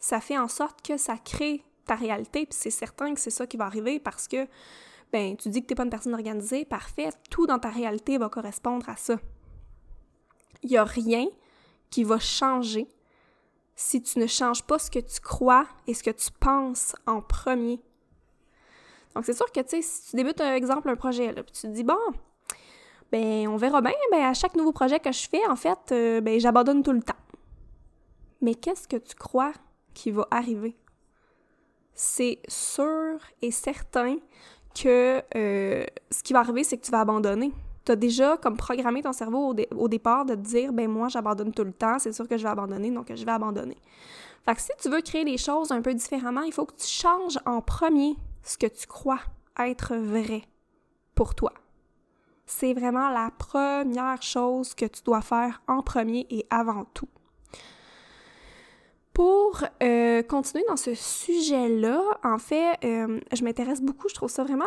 ça 0.00 0.20
fait 0.20 0.38
en 0.38 0.48
sorte 0.48 0.82
que 0.82 0.96
ça 0.96 1.16
crée 1.16 1.62
ta 1.86 1.94
réalité, 1.94 2.46
puis 2.46 2.58
c'est 2.58 2.70
certain 2.70 3.14
que 3.14 3.20
c'est 3.20 3.30
ça 3.30 3.46
qui 3.46 3.56
va 3.56 3.66
arriver 3.66 4.00
parce 4.00 4.26
que, 4.26 4.46
ben, 5.12 5.36
tu 5.36 5.48
dis 5.48 5.62
que 5.62 5.66
t'es 5.66 5.74
pas 5.74 5.84
une 5.84 5.90
personne 5.90 6.14
organisée, 6.14 6.64
parfait, 6.64 7.10
tout 7.30 7.46
dans 7.46 7.58
ta 7.58 7.68
réalité 7.68 8.16
va 8.18 8.28
correspondre 8.28 8.88
à 8.88 8.96
ça. 8.96 9.18
Il 10.62 10.70
y 10.70 10.76
a 10.76 10.84
rien 10.84 11.26
qui 11.90 12.04
va 12.04 12.18
changer 12.18 12.88
si 13.74 14.02
tu 14.02 14.18
ne 14.18 14.26
changes 14.26 14.62
pas 14.62 14.78
ce 14.78 14.90
que 14.90 14.98
tu 14.98 15.20
crois 15.20 15.66
et 15.86 15.94
ce 15.94 16.02
que 16.02 16.10
tu 16.10 16.30
penses 16.38 16.94
en 17.06 17.22
premier. 17.22 17.80
Donc, 19.14 19.24
c'est 19.24 19.32
sûr 19.32 19.50
que, 19.50 19.60
tu 19.60 19.68
sais, 19.68 19.82
si 19.82 20.10
tu 20.10 20.16
débutes, 20.16 20.38
par 20.38 20.52
exemple, 20.52 20.88
un 20.88 20.96
projet, 20.96 21.32
là, 21.32 21.42
puis 21.42 21.52
tu 21.52 21.62
te 21.62 21.66
dis, 21.68 21.82
bon, 21.82 21.98
ben, 23.10 23.48
on 23.48 23.56
verra 23.56 23.80
bien, 23.80 23.92
ben, 24.12 24.22
à 24.22 24.34
chaque 24.34 24.54
nouveau 24.54 24.72
projet 24.72 25.00
que 25.00 25.10
je 25.10 25.28
fais, 25.28 25.44
en 25.48 25.56
fait, 25.56 25.78
euh, 25.92 26.20
ben, 26.20 26.38
j'abandonne 26.38 26.82
tout 26.82 26.92
le 26.92 27.02
temps. 27.02 27.14
Mais 28.40 28.54
qu'est-ce 28.54 28.86
que 28.86 28.96
tu 28.96 29.16
crois 29.16 29.52
qui 29.94 30.10
va 30.10 30.26
arriver. 30.30 30.76
C'est 31.94 32.40
sûr 32.48 33.18
et 33.42 33.50
certain 33.50 34.16
que 34.74 35.22
euh, 35.36 35.84
ce 36.10 36.22
qui 36.22 36.32
va 36.32 36.40
arriver, 36.40 36.64
c'est 36.64 36.78
que 36.78 36.84
tu 36.84 36.90
vas 36.90 37.00
abandonner. 37.00 37.52
Tu 37.84 37.92
as 37.92 37.96
déjà 37.96 38.36
comme 38.36 38.56
programmé 38.56 39.02
ton 39.02 39.12
cerveau 39.12 39.54
au, 39.76 39.88
départ 39.88 40.24
de 40.24 40.34
te 40.34 40.40
dire 40.40 40.72
ben 40.72 40.88
moi 40.88 41.08
j'abandonne 41.08 41.52
tout 41.52 41.64
le 41.64 41.72
temps, 41.72 41.98
c'est 41.98 42.12
sûr 42.12 42.28
que 42.28 42.36
je 42.36 42.42
vais 42.42 42.48
abandonner, 42.48 42.90
donc 42.90 43.12
je 43.14 43.24
vais 43.24 43.32
abandonner. 43.32 43.76
Fait 44.44 44.54
que 44.54 44.60
si 44.60 44.70
tu 44.80 44.88
veux 44.88 45.00
créer 45.00 45.24
les 45.24 45.38
choses 45.38 45.70
un 45.72 45.82
peu 45.82 45.92
différemment, 45.94 46.42
il 46.42 46.52
faut 46.52 46.66
que 46.66 46.76
tu 46.76 46.86
changes 46.86 47.38
en 47.46 47.60
premier 47.60 48.16
ce 48.42 48.56
que 48.56 48.66
tu 48.66 48.86
crois 48.86 49.20
être 49.58 49.96
vrai 49.96 50.42
pour 51.14 51.34
toi. 51.34 51.52
C'est 52.46 52.74
vraiment 52.74 53.10
la 53.10 53.30
première 53.30 54.22
chose 54.22 54.74
que 54.74 54.86
tu 54.86 55.02
dois 55.02 55.20
faire 55.20 55.62
en 55.68 55.82
premier 55.82 56.26
et 56.30 56.46
avant 56.50 56.84
tout. 56.94 57.08
Pour 59.12 59.64
euh, 59.82 60.22
continuer 60.22 60.64
dans 60.68 60.76
ce 60.76 60.94
sujet-là, 60.94 62.02
en 62.22 62.38
fait, 62.38 62.78
euh, 62.84 63.20
je 63.32 63.44
m'intéresse 63.44 63.82
beaucoup, 63.82 64.08
je 64.08 64.14
trouve 64.14 64.30
ça 64.30 64.44
vraiment 64.44 64.64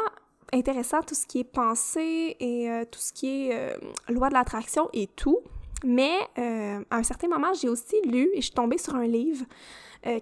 intéressant, 0.51 1.01
tout 1.01 1.15
ce 1.15 1.25
qui 1.25 1.39
est 1.39 1.45
pensée 1.45 2.35
et 2.39 2.69
euh, 2.69 2.83
tout 2.89 2.99
ce 2.99 3.13
qui 3.13 3.49
est 3.49 3.75
loi 4.09 4.29
de 4.29 4.33
l'attraction 4.33 4.89
et 4.93 5.07
tout. 5.07 5.39
Mais 5.85 6.13
à 6.37 6.97
un 6.97 7.03
certain 7.03 7.27
moment, 7.27 7.53
j'ai 7.53 7.67
aussi 7.67 7.95
lu 8.05 8.29
et 8.33 8.37
je 8.37 8.43
suis 8.43 8.51
tombée 8.51 8.77
sur 8.77 8.95
un 8.95 9.05
livre 9.05 9.45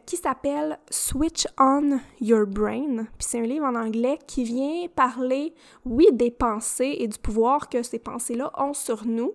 qui 0.07 0.17
s'appelle 0.17 0.79
Switch 0.89 1.45
on 1.59 1.99
Your 2.19 2.47
Brain. 2.47 3.05
Puis 3.17 3.27
c'est 3.27 3.39
un 3.39 3.45
livre 3.45 3.65
en 3.65 3.75
anglais 3.75 4.17
qui 4.25 4.43
vient 4.43 4.87
parler, 4.95 5.53
oui, 5.85 6.07
des 6.13 6.31
pensées 6.31 6.95
et 6.97 7.07
du 7.07 7.19
pouvoir 7.19 7.69
que 7.69 7.83
ces 7.83 7.99
pensées-là 7.99 8.51
ont 8.57 8.73
sur 8.73 9.05
nous, 9.05 9.33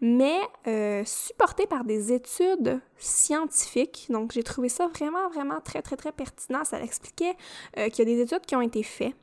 mais 0.00 0.40
euh, 0.66 1.02
supporté 1.04 1.66
par 1.66 1.84
des 1.84 2.12
études 2.12 2.80
scientifiques. 2.96 4.06
Donc, 4.08 4.32
j'ai 4.32 4.42
trouvé 4.42 4.68
ça 4.68 4.88
vraiment, 4.88 5.28
vraiment 5.28 5.60
très, 5.60 5.82
très, 5.82 5.96
très 5.96 6.12
pertinent. 6.12 6.64
Ça 6.64 6.82
expliquait 6.82 7.36
euh, 7.76 7.88
qu'il 7.88 8.08
y 8.08 8.12
a 8.12 8.16
des 8.16 8.22
études 8.22 8.46
qui 8.46 8.56
ont 8.56 8.62
été 8.62 8.82
faites, 8.82 9.14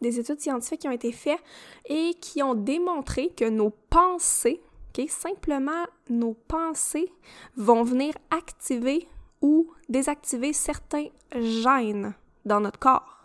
des 0.00 0.20
études 0.20 0.40
scientifiques 0.40 0.80
qui 0.80 0.88
ont 0.88 0.92
été 0.92 1.12
faites 1.12 1.42
et 1.86 2.14
qui 2.20 2.42
ont 2.42 2.54
démontré 2.54 3.30
que 3.30 3.48
nos 3.48 3.70
pensées, 3.90 4.62
ok, 4.96 5.08
simplement 5.08 5.84
nos 6.08 6.34
pensées, 6.34 7.12
vont 7.56 7.82
venir 7.82 8.14
activer 8.30 9.08
ou 9.40 9.72
désactiver 9.88 10.52
certains 10.52 11.08
gènes 11.34 12.14
dans 12.44 12.60
notre 12.60 12.78
corps. 12.78 13.22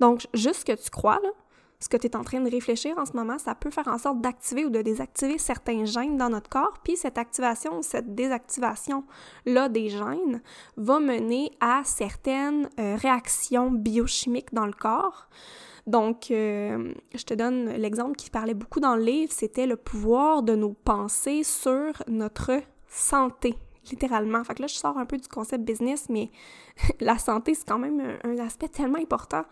Donc, 0.00 0.26
juste 0.34 0.60
ce 0.60 0.64
que 0.64 0.72
tu 0.72 0.90
crois, 0.90 1.20
là, 1.22 1.30
ce 1.80 1.88
que 1.88 1.96
tu 1.96 2.06
es 2.06 2.16
en 2.16 2.24
train 2.24 2.40
de 2.40 2.50
réfléchir 2.50 2.96
en 2.98 3.04
ce 3.04 3.12
moment, 3.12 3.38
ça 3.38 3.54
peut 3.54 3.70
faire 3.70 3.88
en 3.88 3.98
sorte 3.98 4.20
d'activer 4.20 4.64
ou 4.64 4.70
de 4.70 4.82
désactiver 4.82 5.38
certains 5.38 5.84
gènes 5.84 6.16
dans 6.16 6.30
notre 6.30 6.48
corps, 6.48 6.74
puis 6.82 6.96
cette 6.96 7.18
activation 7.18 7.78
ou 7.78 7.82
cette 7.82 8.14
désactivation-là 8.14 9.68
des 9.68 9.88
gènes 9.88 10.42
va 10.76 11.00
mener 11.00 11.50
à 11.60 11.82
certaines 11.84 12.68
euh, 12.78 12.96
réactions 12.96 13.70
biochimiques 13.70 14.54
dans 14.54 14.66
le 14.66 14.72
corps. 14.72 15.28
Donc, 15.86 16.30
euh, 16.30 16.92
je 17.14 17.22
te 17.22 17.34
donne 17.34 17.70
l'exemple 17.70 18.16
qui 18.16 18.30
parlait 18.30 18.54
beaucoup 18.54 18.80
dans 18.80 18.96
le 18.96 19.02
livre, 19.02 19.32
c'était 19.32 19.66
le 19.66 19.76
pouvoir 19.76 20.42
de 20.42 20.56
nos 20.56 20.72
pensées 20.72 21.44
sur 21.44 22.02
notre 22.08 22.60
santé 22.88 23.56
littéralement. 23.90 24.42
Fait 24.44 24.54
que 24.54 24.62
là, 24.62 24.68
je 24.68 24.74
sors 24.74 24.96
un 24.98 25.06
peu 25.06 25.16
du 25.16 25.28
concept 25.28 25.64
business, 25.64 26.06
mais 26.08 26.30
la 27.00 27.18
santé, 27.18 27.54
c'est 27.54 27.66
quand 27.66 27.78
même 27.78 28.18
un, 28.24 28.38
aspect 28.38 28.68
tellement 28.68 28.98
important. 28.98 29.44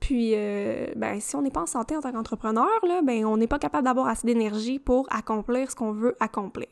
Puis, 0.00 0.32
euh, 0.34 0.86
ben, 0.96 1.20
si 1.20 1.36
on 1.36 1.42
n'est 1.42 1.50
pas 1.50 1.62
en 1.62 1.66
santé 1.66 1.96
en 1.96 2.00
tant 2.00 2.12
qu'entrepreneur, 2.12 2.84
là, 2.86 3.00
ben, 3.02 3.24
on 3.24 3.36
n'est 3.36 3.46
pas 3.46 3.58
capable 3.58 3.84
d'avoir 3.84 4.08
assez 4.08 4.26
d'énergie 4.26 4.78
pour 4.78 5.06
accomplir 5.10 5.70
ce 5.70 5.76
qu'on 5.76 5.92
veut 5.92 6.16
accomplir. 6.20 6.68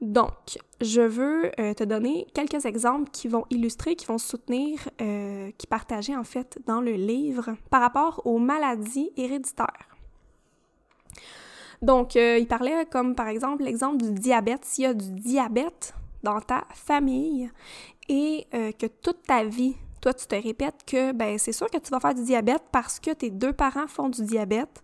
Donc, 0.00 0.58
je 0.80 1.00
veux 1.00 1.52
euh, 1.60 1.74
te 1.74 1.84
donner 1.84 2.26
quelques 2.34 2.64
exemples 2.64 3.10
qui 3.12 3.28
vont 3.28 3.44
illustrer, 3.50 3.94
qui 3.94 4.06
vont 4.06 4.18
soutenir, 4.18 4.88
euh, 5.00 5.52
qui 5.56 5.68
partageaient 5.68 6.16
en 6.16 6.24
fait 6.24 6.58
dans 6.66 6.80
le 6.80 6.92
livre 6.92 7.54
par 7.70 7.80
rapport 7.80 8.20
aux 8.24 8.38
maladies 8.38 9.12
héréditaires. 9.16 9.96
Donc, 11.82 12.14
il 12.14 12.46
parlait 12.46 12.86
comme 12.86 13.16
par 13.16 13.26
exemple 13.26 13.64
l'exemple 13.64 14.04
du 14.04 14.12
diabète. 14.12 14.64
S'il 14.64 14.84
y 14.84 14.86
a 14.86 14.94
du 14.94 15.10
diabète 15.10 15.94
dans 16.22 16.40
ta 16.40 16.64
famille 16.74 17.50
et 18.08 18.46
euh, 18.54 18.72
que 18.72 18.86
toute 18.86 19.22
ta 19.22 19.44
vie, 19.44 19.76
toi, 20.00 20.12
tu 20.12 20.26
te 20.26 20.34
répètes 20.34 20.84
que 20.86 21.12
ben, 21.12 21.38
c'est 21.38 21.52
sûr 21.52 21.70
que 21.70 21.78
tu 21.78 21.90
vas 21.90 22.00
faire 22.00 22.14
du 22.14 22.24
diabète 22.24 22.64
parce 22.72 22.98
que 22.98 23.12
tes 23.12 23.30
deux 23.30 23.52
parents 23.52 23.86
font 23.86 24.08
du 24.08 24.24
diabète. 24.24 24.82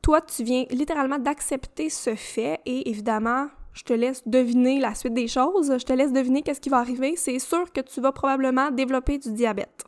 Toi, 0.00 0.20
tu 0.20 0.44
viens 0.44 0.64
littéralement 0.70 1.18
d'accepter 1.18 1.90
ce 1.90 2.14
fait 2.14 2.60
et 2.64 2.88
évidemment, 2.88 3.48
je 3.72 3.82
te 3.82 3.92
laisse 3.92 4.22
deviner 4.26 4.80
la 4.80 4.94
suite 4.94 5.14
des 5.14 5.28
choses. 5.28 5.76
Je 5.78 5.84
te 5.84 5.92
laisse 5.92 6.12
deviner 6.12 6.42
qu'est-ce 6.42 6.60
qui 6.60 6.68
va 6.68 6.78
arriver. 6.78 7.16
C'est 7.16 7.38
sûr 7.38 7.72
que 7.72 7.80
tu 7.80 8.00
vas 8.00 8.12
probablement 8.12 8.70
développer 8.70 9.18
du 9.18 9.32
diabète. 9.32 9.84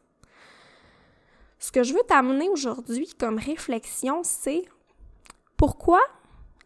Ce 1.58 1.70
que 1.70 1.82
je 1.82 1.92
veux 1.92 2.02
t'amener 2.08 2.48
aujourd'hui 2.48 3.08
comme 3.18 3.38
réflexion, 3.38 4.22
c'est 4.22 4.64
pourquoi 5.56 6.00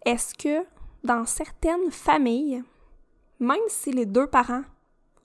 est-ce 0.07 0.35
que 0.35 0.65
dans 1.03 1.27
certaines 1.27 1.91
familles, 1.91 2.63
même 3.41 3.61
si 3.69 3.93
les 3.93 4.07
deux 4.07 4.27
parents 4.27 4.63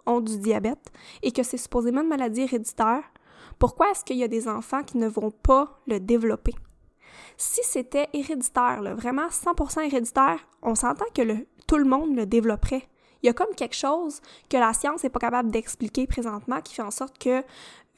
ont 0.06 0.22
du 0.22 0.38
diabète 0.39 0.91
et 1.22 1.32
que 1.32 1.43
c'est 1.43 1.58
supposément 1.58 2.02
une 2.02 2.08
maladie 2.08 2.41
héréditaire, 2.41 3.04
pourquoi 3.58 3.91
est-ce 3.91 4.06
qu'il 4.06 4.17
y 4.17 4.24
a 4.24 4.28
des 4.28 4.48
enfants 4.48 4.84
qui 4.84 4.98
ne 4.98 5.08
vont 5.08 5.32
pas 5.32 5.80
le 5.88 6.00
développer? 6.00 6.56
Si 7.38 7.62
c'était 7.63 8.08
héréditaire, 8.13 8.82
vraiment 8.95 9.28
100% 9.28 9.86
héréditaire, 9.86 10.39
on 10.62 10.76
s'entend 10.76 11.06
que 11.13 11.22
tout 11.67 11.78
le 11.78 11.86
monde 11.86 12.15
le 12.15 12.26
développerait. 12.26 12.88
Il 13.22 13.28
y 13.28 13.30
a 13.30 13.34
comme 13.34 13.54
quelque 13.56 13.76
chose 13.76 14.22
que 14.50 14.58
la 14.58 14.74
science 14.74 15.04
n'est 15.04 15.10
pas 15.10 15.19
capable 15.19 15.52
d'expliquer 15.52 16.08
présentement 16.08 16.62
qui 16.62 16.74
fait 16.76 16.82
en 16.82 16.91
sorte 16.91 17.17
que 17.17 17.43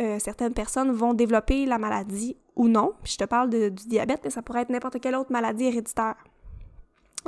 euh, 0.02 0.17
certaines 0.19 0.54
personnes 0.54 0.91
vont 0.91 1.13
développer 1.13 1.65
la 1.65 1.78
maladie 1.78 2.36
ou 2.56 2.67
non. 2.67 2.93
je 3.04 3.17
te 3.17 3.24
parle 3.24 3.50
du 3.50 3.88
diabète, 3.88 4.21
mais 4.24 4.32
ça 4.32 4.41
pourrait 4.41 4.62
être 4.62 4.69
n'importe 4.69 5.00
quelle 5.00 5.15
autre 5.15 5.32
maladie 5.32 5.65
héréditaire. 5.65 6.15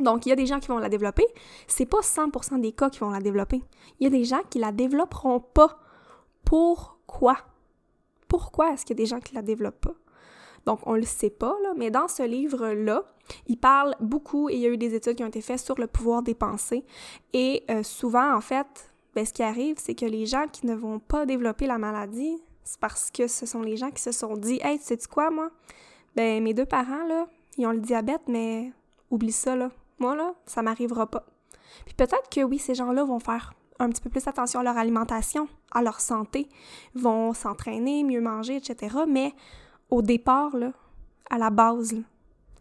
Donc, 0.02 0.26
il 0.26 0.30
y 0.30 0.32
a 0.32 0.36
des 0.36 0.46
gens 0.46 0.60
qui 0.60 0.70
vont 0.70 0.80
la 0.80 0.90
développer. 0.90 1.26
C'est 1.68 1.86
pas 1.86 2.00
100% 2.00 2.60
des 2.60 2.72
cas 2.72 2.90
qui 2.90 3.00
vont 3.00 3.12
la 3.12 3.20
développer. 3.20 3.62
Il 4.00 4.04
y 4.04 4.08
a 4.08 4.10
des 4.10 4.24
gens 4.24 4.42
qui 4.50 4.60
la 4.60 4.72
développeront 4.72 5.40
pas. 5.40 5.80
Pourquoi? 6.46 7.38
Pourquoi 8.28 8.74
est-ce 8.74 8.86
qu'il 8.86 8.98
y 8.98 9.02
a 9.02 9.04
des 9.04 9.10
gens 9.10 9.20
qui 9.20 9.36
la 9.36 9.42
développent 9.42 9.82
pas? 9.82 9.94
Donc, 10.66 10.80
on 10.86 10.94
le 10.94 11.04
sait 11.04 11.30
pas, 11.30 11.56
mais 11.78 11.92
dans 11.92 12.08
ce 12.08 12.24
livre-là, 12.24 13.04
il 13.48 13.58
parle 13.58 13.96
beaucoup, 14.00 14.50
et 14.50 14.56
il 14.56 14.60
y 14.62 14.66
a 14.66 14.70
eu 14.70 14.78
des 14.78 14.96
études 14.96 15.16
qui 15.16 15.24
ont 15.24 15.28
été 15.28 15.42
faites 15.42 15.60
sur 15.60 15.80
le 15.80 15.88
pouvoir 15.88 16.24
des 16.24 16.34
pensées. 16.34 16.86
Et 17.34 17.64
euh, 17.70 17.84
souvent, 17.84 18.34
en 18.34 18.42
fait, 18.42 18.90
ben, 19.14 19.26
ce 19.26 19.34
qui 19.34 19.44
arrive, 19.44 19.76
c'est 19.78 19.96
que 19.96 20.06
les 20.06 20.26
gens 20.26 20.48
qui 20.52 20.66
ne 20.66 20.74
vont 20.74 21.00
pas 21.00 21.26
développer 21.26 21.68
la 21.68 21.78
maladie, 21.78 22.42
c'est 22.64 22.80
parce 22.80 23.12
que 23.12 23.28
ce 23.28 23.46
sont 23.46 23.62
les 23.62 23.78
gens 23.78 23.92
qui 23.92 24.02
se 24.02 24.12
sont 24.12 24.36
dit 24.38 24.60
Hey, 24.64 24.80
tu 24.80 24.86
sais 24.86 24.98
quoi, 25.10 25.30
moi? 25.30 25.52
Ben, 26.16 26.42
mes 26.42 26.54
deux 26.54 26.66
parents, 26.66 27.06
là, 27.08 27.28
ils 27.58 27.68
ont 27.68 27.72
le 27.72 27.80
diabète, 27.80 28.22
mais 28.28 28.72
oublie 29.12 29.32
ça, 29.32 29.56
là. 29.56 29.70
Là, 30.12 30.34
ça 30.46 30.62
m'arrivera 30.62 31.08
pas. 31.08 31.24
Puis 31.86 31.96
peut-être 31.96 32.30
que 32.30 32.44
oui, 32.44 32.60
ces 32.60 32.76
gens-là 32.76 33.06
vont 33.06 33.20
faire 33.20 33.54
un 33.80 33.90
petit 33.90 34.02
peu 34.02 34.10
plus 34.10 34.28
attention 34.28 34.60
à 34.60 34.64
leur 34.64 34.78
alimentation, 34.78 35.48
à 35.72 35.82
leur 35.82 36.02
santé, 36.02 36.50
vont 36.94 37.34
s'entraîner, 37.34 38.04
mieux 38.04 38.22
manger, 38.22 38.58
etc. 38.58 38.98
Mais 39.08 39.34
au 39.90 40.02
départ, 40.02 40.56
là, 40.56 40.74
à 41.30 41.38
la 41.38 41.50
base, 41.50 41.96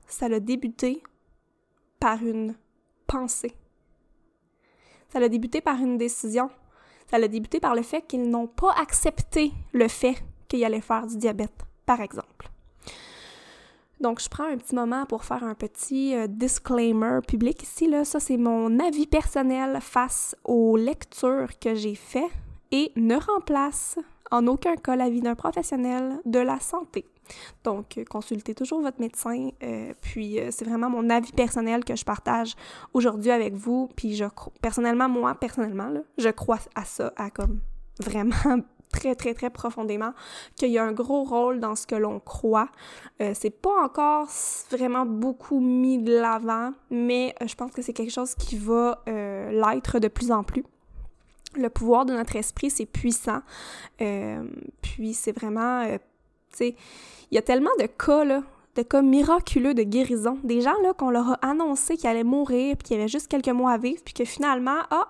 ça 0.06 0.26
a 0.26 0.40
débuté 0.40 1.02
par 1.98 2.22
une 2.22 2.54
pensée. 3.06 3.54
Ça 5.08 5.18
a 5.18 5.28
débuté 5.28 5.60
par 5.60 5.76
une 5.76 5.98
décision. 5.98 6.50
Ça 7.10 7.16
a 7.16 7.28
débuté 7.28 7.60
par 7.60 7.74
le 7.74 7.82
fait 7.82 8.02
qu'ils 8.02 8.30
n'ont 8.30 8.46
pas 8.46 8.72
accepté 8.72 9.52
le 9.72 9.88
fait 9.88 10.22
qu'ils 10.48 10.64
allaient 10.64 10.80
faire 10.80 11.06
du 11.06 11.18
diabète, 11.18 11.64
par 11.84 12.00
exemple. 12.00 12.51
Donc, 14.02 14.20
je 14.20 14.28
prends 14.28 14.48
un 14.48 14.56
petit 14.56 14.74
moment 14.74 15.06
pour 15.06 15.24
faire 15.24 15.44
un 15.44 15.54
petit 15.54 16.16
euh, 16.16 16.26
disclaimer 16.26 17.20
public 17.26 17.62
ici. 17.62 17.86
Là. 17.86 18.04
Ça, 18.04 18.18
c'est 18.18 18.36
mon 18.36 18.80
avis 18.80 19.06
personnel 19.06 19.78
face 19.80 20.34
aux 20.44 20.76
lectures 20.76 21.56
que 21.60 21.76
j'ai 21.76 21.94
faites 21.94 22.32
et 22.72 22.90
ne 22.96 23.14
remplace 23.14 23.98
en 24.32 24.48
aucun 24.48 24.74
cas 24.74 24.96
l'avis 24.96 25.20
d'un 25.20 25.36
professionnel 25.36 26.18
de 26.24 26.40
la 26.40 26.58
santé. 26.58 27.06
Donc, 27.62 27.96
euh, 27.96 28.04
consultez 28.04 28.56
toujours 28.56 28.80
votre 28.80 28.98
médecin. 29.00 29.50
Euh, 29.62 29.94
puis, 30.00 30.40
c'est 30.50 30.64
vraiment 30.64 30.90
mon 30.90 31.08
avis 31.08 31.32
personnel 31.32 31.84
que 31.84 31.94
je 31.94 32.04
partage 32.04 32.56
aujourd'hui 32.94 33.30
avec 33.30 33.54
vous. 33.54 33.88
Puis, 33.94 34.16
je, 34.16 34.24
personnellement, 34.60 35.08
moi, 35.08 35.36
personnellement, 35.36 35.92
je 36.18 36.28
crois 36.30 36.58
à 36.74 36.84
ça, 36.84 37.12
à 37.16 37.30
comme 37.30 37.60
vraiment 38.00 38.62
très, 38.92 39.16
très, 39.16 39.34
très 39.34 39.50
profondément 39.50 40.12
qu'il 40.56 40.70
y 40.70 40.78
a 40.78 40.84
un 40.84 40.92
gros 40.92 41.24
rôle 41.24 41.58
dans 41.58 41.74
ce 41.74 41.86
que 41.86 41.96
l'on 41.96 42.20
croit. 42.20 42.68
Euh, 43.20 43.32
c'est 43.34 43.50
pas 43.50 43.82
encore 43.82 44.28
vraiment 44.70 45.04
beaucoup 45.04 45.58
mis 45.58 45.98
de 45.98 46.14
l'avant, 46.14 46.72
mais 46.90 47.34
euh, 47.42 47.48
je 47.48 47.56
pense 47.56 47.72
que 47.72 47.82
c'est 47.82 47.92
quelque 47.92 48.12
chose 48.12 48.34
qui 48.34 48.56
va 48.56 49.02
euh, 49.08 49.50
l'être 49.50 49.98
de 49.98 50.08
plus 50.08 50.30
en 50.30 50.44
plus. 50.44 50.64
Le 51.56 51.68
pouvoir 51.68 52.04
de 52.06 52.12
notre 52.12 52.36
esprit, 52.36 52.70
c'est 52.70 52.86
puissant. 52.86 53.42
puis 53.98 55.12
c'est 55.12 55.32
vraiment, 55.32 55.84
tu 55.86 55.98
sais, 56.52 56.76
il 57.30 57.34
y 57.34 57.38
a 57.38 57.42
tellement 57.42 57.70
de 57.78 57.84
cas, 57.84 58.24
là, 58.24 58.42
de 58.74 58.82
cas 58.82 59.02
miraculeux 59.02 59.74
de 59.74 59.82
guérison. 59.82 60.38
Des 60.44 60.62
gens, 60.62 60.80
là, 60.82 60.94
qu'on 60.94 61.10
leur 61.10 61.32
a 61.32 61.34
annoncé 61.42 61.98
qu'ils 61.98 62.08
allaient 62.08 62.24
mourir, 62.24 62.76
puis 62.78 62.88
qu'il 62.88 62.96
y 62.96 63.00
avait 63.00 63.08
juste 63.08 63.28
quelques 63.28 63.48
mois 63.48 63.72
à 63.72 63.76
vivre, 63.76 64.00
puis 64.02 64.14
que 64.14 64.24
finalement, 64.24 64.78
ah, 64.90 65.08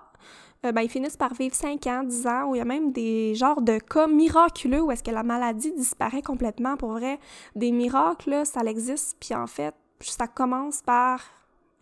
euh, 0.65 0.71
ben, 0.71 0.81
ils 0.81 0.89
finissent 0.89 1.17
par 1.17 1.33
vivre 1.33 1.55
5 1.55 1.87
ans, 1.87 2.03
10 2.03 2.27
ans, 2.27 2.43
où 2.49 2.55
il 2.55 2.59
y 2.59 2.61
a 2.61 2.65
même 2.65 2.91
des 2.91 3.35
genres 3.35 3.61
de 3.61 3.79
cas 3.79 4.07
miraculeux 4.07 4.81
où 4.81 4.91
est-ce 4.91 5.03
que 5.03 5.11
la 5.11 5.23
maladie 5.23 5.71
disparaît 5.73 6.21
complètement. 6.21 6.77
Pour 6.77 6.91
vrai, 6.91 7.19
des 7.55 7.71
miracles, 7.71 8.45
ça 8.45 8.61
existe, 8.61 9.17
puis 9.19 9.35
en 9.35 9.47
fait, 9.47 9.75
ça 9.99 10.27
commence 10.27 10.81
par 10.81 11.21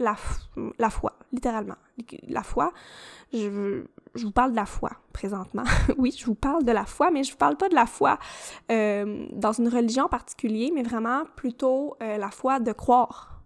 la, 0.02 0.16
foi, 0.90 1.14
littéralement. 1.32 1.76
La 2.28 2.44
foi, 2.44 2.72
je, 3.34 3.84
vous 4.16 4.32
parle 4.32 4.52
de 4.52 4.56
la 4.56 4.66
foi 4.66 4.92
présentement. 5.14 5.64
oui, 5.98 6.16
je 6.18 6.26
vous 6.26 6.36
parle 6.36 6.64
de 6.64 6.72
la 6.72 6.86
foi, 6.86 7.12
mais 7.12 7.24
je 7.24 7.32
vous 7.32 7.38
parle 7.38 7.58
pas 7.58 7.70
de 7.70 7.76
la 7.76 7.86
foi 7.86 8.18
euh, 8.72 9.28
dans 9.32 9.54
une 9.54 9.68
religion 9.68 10.06
en 10.06 10.10
particulier, 10.10 10.72
mais 10.74 10.84
vraiment 10.84 11.24
plutôt 11.36 11.96
euh, 12.02 12.18
la 12.18 12.32
foi 12.32 12.60
de 12.60 12.72
croire. 12.72 13.42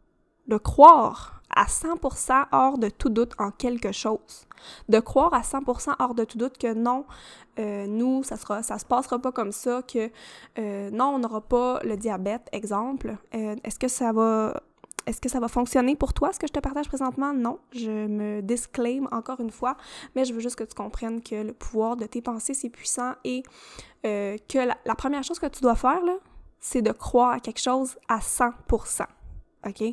De 0.47 0.57
croire 0.57 1.34
à 1.55 1.65
100% 1.65 2.45
hors 2.51 2.77
de 2.77 2.89
tout 2.89 3.09
doute 3.09 3.33
en 3.39 3.51
quelque 3.51 3.91
chose. 3.91 4.47
De 4.89 4.99
croire 4.99 5.33
à 5.33 5.41
100% 5.41 5.95
hors 5.99 6.15
de 6.15 6.23
tout 6.23 6.37
doute 6.37 6.57
que 6.57 6.73
non, 6.73 7.05
euh, 7.59 7.87
nous, 7.87 8.23
ça 8.23 8.37
sera, 8.37 8.63
ça 8.63 8.77
se 8.77 8.85
passera 8.85 9.19
pas 9.19 9.31
comme 9.31 9.51
ça, 9.51 9.81
que 9.81 10.09
euh, 10.59 10.89
non, 10.91 11.15
on 11.15 11.19
n'aura 11.19 11.41
pas 11.41 11.79
le 11.83 11.95
diabète, 11.97 12.47
exemple. 12.51 13.15
Euh, 13.33 13.55
est-ce 13.63 13.79
que 13.79 13.87
ça 13.87 14.11
va 14.11 14.61
est-ce 15.07 15.21
que 15.21 15.29
ça 15.29 15.39
va 15.39 15.47
fonctionner 15.47 15.95
pour 15.95 16.13
toi, 16.13 16.33
ce 16.33 16.39
que 16.39 16.47
je 16.47 16.51
te 16.51 16.59
partage 16.59 16.87
présentement? 16.87 17.31
Non, 17.31 17.59
je 17.71 18.07
me 18.07 18.41
disclaim 18.41 19.05
encore 19.11 19.39
une 19.39 19.51
fois, 19.51 19.77
mais 20.15 20.25
je 20.25 20.33
veux 20.33 20.39
juste 20.39 20.55
que 20.55 20.63
tu 20.63 20.73
comprennes 20.73 21.21
que 21.21 21.35
le 21.35 21.53
pouvoir 21.53 21.95
de 21.95 22.07
tes 22.07 22.23
pensées, 22.23 22.55
c'est 22.55 22.69
puissant 22.69 23.13
et 23.23 23.43
que 24.03 24.57
la, 24.57 24.95
première 24.95 25.23
chose 25.23 25.37
que 25.37 25.45
tu 25.45 25.61
dois 25.61 25.75
faire, 25.75 26.01
c'est 26.59 26.81
de 26.81 26.91
croire 26.91 27.33
à 27.33 27.39
quelque 27.39 27.61
chose 27.61 27.95
à 28.07 28.17
100%. 28.17 29.05
OK? 29.65 29.83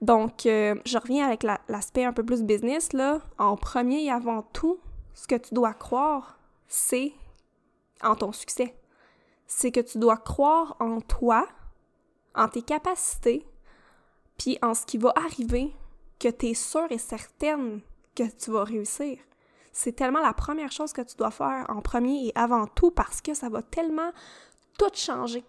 Donc, 0.00 0.46
euh, 0.46 0.74
je 0.84 0.98
reviens 0.98 1.26
avec 1.26 1.42
l'aspect 1.42 2.04
un 2.04 2.12
peu 2.12 2.24
plus 2.24 2.42
business, 2.42 2.92
là. 2.92 3.20
En 3.38 3.56
premier 3.56 4.04
et 4.04 4.10
avant 4.10 4.42
tout, 4.42 4.78
ce 5.14 5.26
que 5.26 5.34
tu 5.36 5.54
dois 5.54 5.74
croire, 5.74 6.38
c'est 6.68 7.12
en 8.02 8.14
ton 8.16 8.32
succès. 8.32 8.74
C'est 9.46 9.70
que 9.70 9.80
tu 9.80 9.98
dois 9.98 10.16
croire 10.16 10.76
en 10.80 11.00
toi, 11.00 11.46
en 12.34 12.48
tes 12.48 12.62
capacités, 12.62 13.46
puis 14.38 14.58
en 14.62 14.74
ce 14.74 14.84
qui 14.86 14.98
va 14.98 15.12
arriver, 15.16 15.72
que 16.18 16.28
tu 16.28 16.46
es 16.46 16.54
sûre 16.54 16.90
et 16.90 16.98
certaine 16.98 17.80
que 18.14 18.24
tu 18.24 18.50
vas 18.50 18.64
réussir. 18.64 19.18
C'est 19.72 19.92
tellement 19.92 20.22
la 20.22 20.32
première 20.32 20.72
chose 20.72 20.92
que 20.92 21.02
tu 21.02 21.16
dois 21.16 21.32
faire 21.32 21.66
en 21.68 21.82
premier 21.82 22.28
et 22.28 22.32
avant 22.34 22.66
tout 22.66 22.90
parce 22.90 23.20
que 23.20 23.34
ça 23.34 23.48
va 23.48 23.60
tellement 23.60 24.12
tout 24.78 24.94
changer. 24.94 25.44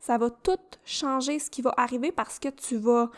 Ça 0.00 0.18
va 0.18 0.30
tout 0.30 0.58
changer 0.84 1.38
ce 1.38 1.50
qui 1.50 1.62
va 1.62 1.74
arriver 1.76 2.12
parce 2.12 2.38
que 2.38 2.48
tu 2.48 2.76
vas 2.76 3.10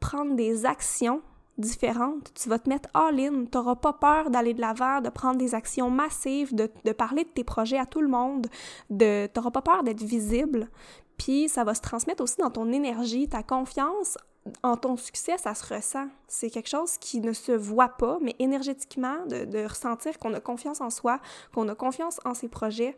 prendre 0.00 0.34
des 0.34 0.66
actions 0.66 1.22
différentes, 1.58 2.32
tu 2.34 2.48
vas 2.48 2.58
te 2.58 2.68
mettre 2.68 2.88
all-in, 2.94 3.44
tu 3.44 3.58
n'auras 3.58 3.74
pas 3.74 3.92
peur 3.92 4.30
d'aller 4.30 4.54
de 4.54 4.60
l'avant, 4.60 5.00
de 5.00 5.08
prendre 5.08 5.38
des 5.38 5.54
actions 5.54 5.90
massives, 5.90 6.54
de, 6.54 6.92
parler 6.92 7.24
de 7.24 7.28
tes 7.28 7.44
projets 7.44 7.78
à 7.78 7.86
tout 7.86 8.00
le 8.00 8.08
monde, 8.08 8.46
de, 8.90 9.26
tu 9.26 9.32
n'auras 9.38 9.50
pas 9.50 9.62
peur 9.62 9.82
d'être 9.82 10.02
visible, 10.02 10.68
puis 11.16 11.48
ça 11.48 11.64
va 11.64 11.74
se 11.74 11.80
transmettre 11.80 12.22
aussi 12.22 12.36
dans 12.36 12.50
ton 12.50 12.72
énergie, 12.72 13.28
ta 13.28 13.42
confiance. 13.42 14.16
En 14.62 14.76
ton 14.76 14.96
succès, 14.96 15.36
ça 15.36 15.54
se 15.54 15.74
ressent. 15.74 16.06
C'est 16.26 16.48
quelque 16.48 16.70
chose 16.70 16.96
qui 16.96 17.20
ne 17.20 17.34
se 17.34 17.52
voit 17.52 17.90
pas, 17.90 18.18
mais 18.22 18.34
énergétiquement, 18.38 19.26
de, 19.26 19.44
de 19.44 19.68
ressentir 19.68 20.18
qu'on 20.18 20.32
a 20.32 20.40
confiance 20.40 20.80
en 20.80 20.88
soi, 20.88 21.20
qu'on 21.52 21.68
a 21.68 21.74
confiance 21.74 22.18
en 22.24 22.32
ses 22.32 22.48
projets, 22.48 22.96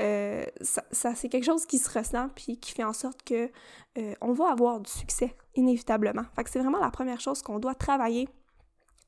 euh, 0.00 0.44
ça, 0.60 1.14
c'est 1.14 1.28
quelque 1.28 1.44
chose 1.44 1.64
qui 1.66 1.78
se 1.78 1.90
ressent 1.96 2.28
puis 2.34 2.58
qui 2.58 2.72
fait 2.72 2.84
en 2.84 2.92
sorte 2.92 3.22
que 3.22 3.50
euh, 3.98 4.14
on 4.20 4.32
va 4.32 4.50
avoir 4.50 4.80
du 4.80 4.90
succès 4.90 5.34
inévitablement. 5.54 6.24
Fait 6.34 6.46
c'est 6.48 6.58
vraiment 6.58 6.80
la 6.80 6.90
première 6.90 7.20
chose 7.20 7.42
qu'on 7.42 7.58
doit 7.58 7.74
travailler. 7.74 8.28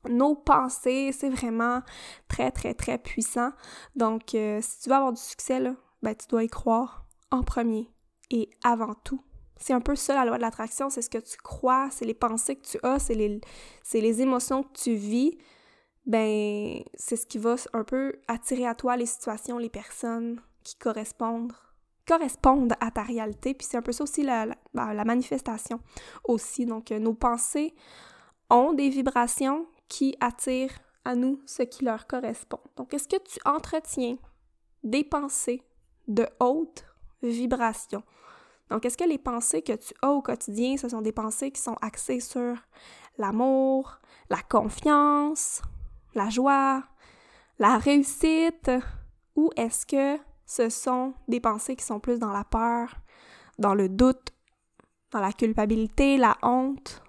Nos 0.07 0.35
pensées, 0.35 1.11
c'est 1.11 1.29
vraiment 1.29 1.81
très 2.27 2.51
très 2.51 2.73
très 2.73 2.97
puissant. 2.97 3.51
Donc 3.95 4.33
euh, 4.33 4.59
si 4.61 4.79
tu 4.81 4.89
veux 4.89 4.95
avoir 4.95 5.13
du 5.13 5.21
succès 5.21 5.59
là, 5.59 5.75
ben 6.01 6.15
tu 6.15 6.27
dois 6.27 6.43
y 6.43 6.47
croire 6.47 7.05
en 7.31 7.43
premier 7.43 7.91
et 8.31 8.49
avant 8.63 8.95
tout. 9.03 9.21
C'est 9.57 9.73
un 9.73 9.81
peu 9.81 9.95
ça 9.95 10.15
la 10.15 10.25
loi 10.25 10.37
de 10.37 10.41
l'attraction, 10.41 10.89
c'est 10.89 11.01
ce 11.01 11.09
que 11.09 11.17
tu 11.17 11.37
crois, 11.37 11.89
c'est 11.91 12.05
les 12.05 12.13
pensées 12.13 12.55
que 12.55 12.65
tu 12.65 12.79
as, 12.81 12.97
c'est 12.97 13.13
les, 13.13 13.41
les 13.93 14.21
émotions 14.21 14.63
que 14.63 14.71
tu 14.73 14.95
vis 14.95 15.37
ben 16.05 16.81
c'est 16.95 17.17
ce 17.17 17.27
qui 17.27 17.37
va 17.37 17.55
un 17.73 17.83
peu 17.83 18.13
attirer 18.27 18.65
à 18.65 18.73
toi 18.73 18.97
les 18.97 19.05
situations, 19.05 19.59
les 19.59 19.69
personnes, 19.69 20.41
correspondent 20.77 21.53
correspondent 22.07 22.73
à 22.79 22.89
ta 22.89 23.03
réalité. 23.03 23.53
Puis 23.53 23.67
c'est 23.69 23.77
un 23.77 23.83
peu 23.83 23.91
ça 23.91 24.03
aussi 24.03 24.23
la, 24.23 24.47
la, 24.47 24.55
ben, 24.73 25.03
manifestation 25.03 25.79
aussi. 26.23 26.65
Donc 26.65 26.91
euh, 26.91 26.97
nos 26.97 27.13
pensées 27.13 27.75
ont 28.49 28.73
des 28.73 28.89
vibrations 28.89 29.67
qui 29.87 30.15
attirent 30.19 30.79
à 31.05 31.13
nous 31.15 31.39
ce 31.45 31.61
qui 31.61 31.85
leur 31.85 32.07
correspond. 32.07 32.59
Donc 32.77 32.95
est-ce 32.95 33.07
que 33.07 33.21
tu 33.21 33.39
entretiens 33.45 34.17
des 34.83 35.03
pensées 35.03 35.61
de 36.07 36.27
haute 36.39 36.83
vibration? 37.21 38.01
Donc, 38.69 38.85
est-ce 38.85 38.97
que 38.97 39.03
les 39.03 39.17
pensées 39.17 39.61
que 39.61 39.73
tu 39.73 39.93
as 40.01 40.11
au 40.11 40.21
quotidien, 40.21 40.77
ce 40.77 40.89
sont 40.89 41.01
des 41.01 41.11
pensées 41.11 41.51
qui 41.51 41.61
sont 41.61 41.75
axées 41.81 42.19
sur 42.19 42.55
l'amour, 43.17 43.99
la 44.29 44.41
confiance, 44.41 45.61
la 46.13 46.29
joie, 46.29 46.83
la 47.57 47.77
réussite, 47.77 48.71
ou 49.35 49.49
est-ce 49.55 49.85
que 49.85 50.21
ce 50.49 50.67
sont 50.69 51.13
des 51.27 51.39
pensées 51.39 51.75
qui 51.75 51.85
sont 51.85 51.99
plus 51.99 52.17
dans 52.17 52.31
la 52.31 52.43
peur, 52.43 52.95
dans 53.59 53.75
le 53.75 53.87
doute, 53.87 54.33
dans 55.11 55.19
la 55.19 55.31
culpabilité, 55.31 56.17
la 56.17 56.35
honte? 56.41 57.03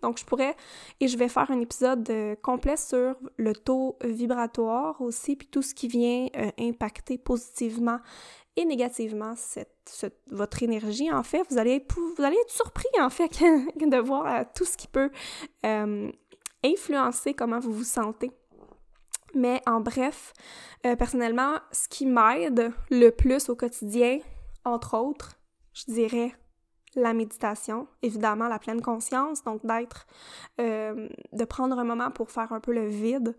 Donc, 0.00 0.18
je 0.18 0.24
pourrais, 0.24 0.56
et 0.98 1.08
je 1.08 1.18
vais 1.18 1.28
faire 1.28 1.50
un 1.50 1.60
épisode 1.60 2.08
euh, 2.08 2.34
complet 2.36 2.78
sur 2.78 3.16
le 3.36 3.52
taux 3.52 3.98
vibratoire 4.02 4.98
aussi, 5.02 5.36
puis 5.36 5.46
tout 5.46 5.60
ce 5.60 5.74
qui 5.74 5.88
vient 5.88 6.28
euh, 6.36 6.50
impacter 6.58 7.18
positivement 7.18 7.98
et 8.56 8.64
négativement 8.64 9.34
votre 10.28 10.62
énergie. 10.62 11.12
En 11.12 11.22
fait, 11.22 11.42
vous 11.50 11.58
allez, 11.58 11.72
être, 11.72 11.94
vous 12.16 12.22
allez 12.22 12.38
être 12.38 12.50
surpris, 12.50 12.88
en 12.98 13.10
fait, 13.10 13.30
de 13.76 13.98
voir 13.98 14.26
euh, 14.26 14.44
tout 14.54 14.64
ce 14.64 14.78
qui 14.78 14.88
peut 14.88 15.10
influencer 16.64 17.34
comment 17.34 17.58
vous 17.58 17.74
vous 17.74 17.84
sentez. 17.84 18.30
Mais 19.34 19.62
en 19.66 19.80
bref, 19.80 20.32
personnellement, 20.82 21.54
ce 21.72 21.88
qui 21.88 22.06
m'aide 22.06 22.72
le 22.90 23.10
plus 23.10 23.48
au 23.48 23.56
quotidien, 23.56 24.18
entre 24.64 24.96
autres, 24.96 25.38
je 25.72 25.92
dirais 25.92 26.34
la 26.94 27.12
méditation, 27.12 27.86
évidemment 28.02 28.48
la 28.48 28.58
pleine 28.58 28.82
conscience, 28.82 29.42
donc 29.44 29.64
d'être, 29.64 30.06
euh, 30.60 31.08
de 31.32 31.44
prendre 31.44 31.78
un 31.78 31.84
moment 31.84 32.10
pour 32.10 32.30
faire 32.30 32.52
un 32.52 32.60
peu 32.60 32.72
le 32.72 32.86
vide. 32.86 33.36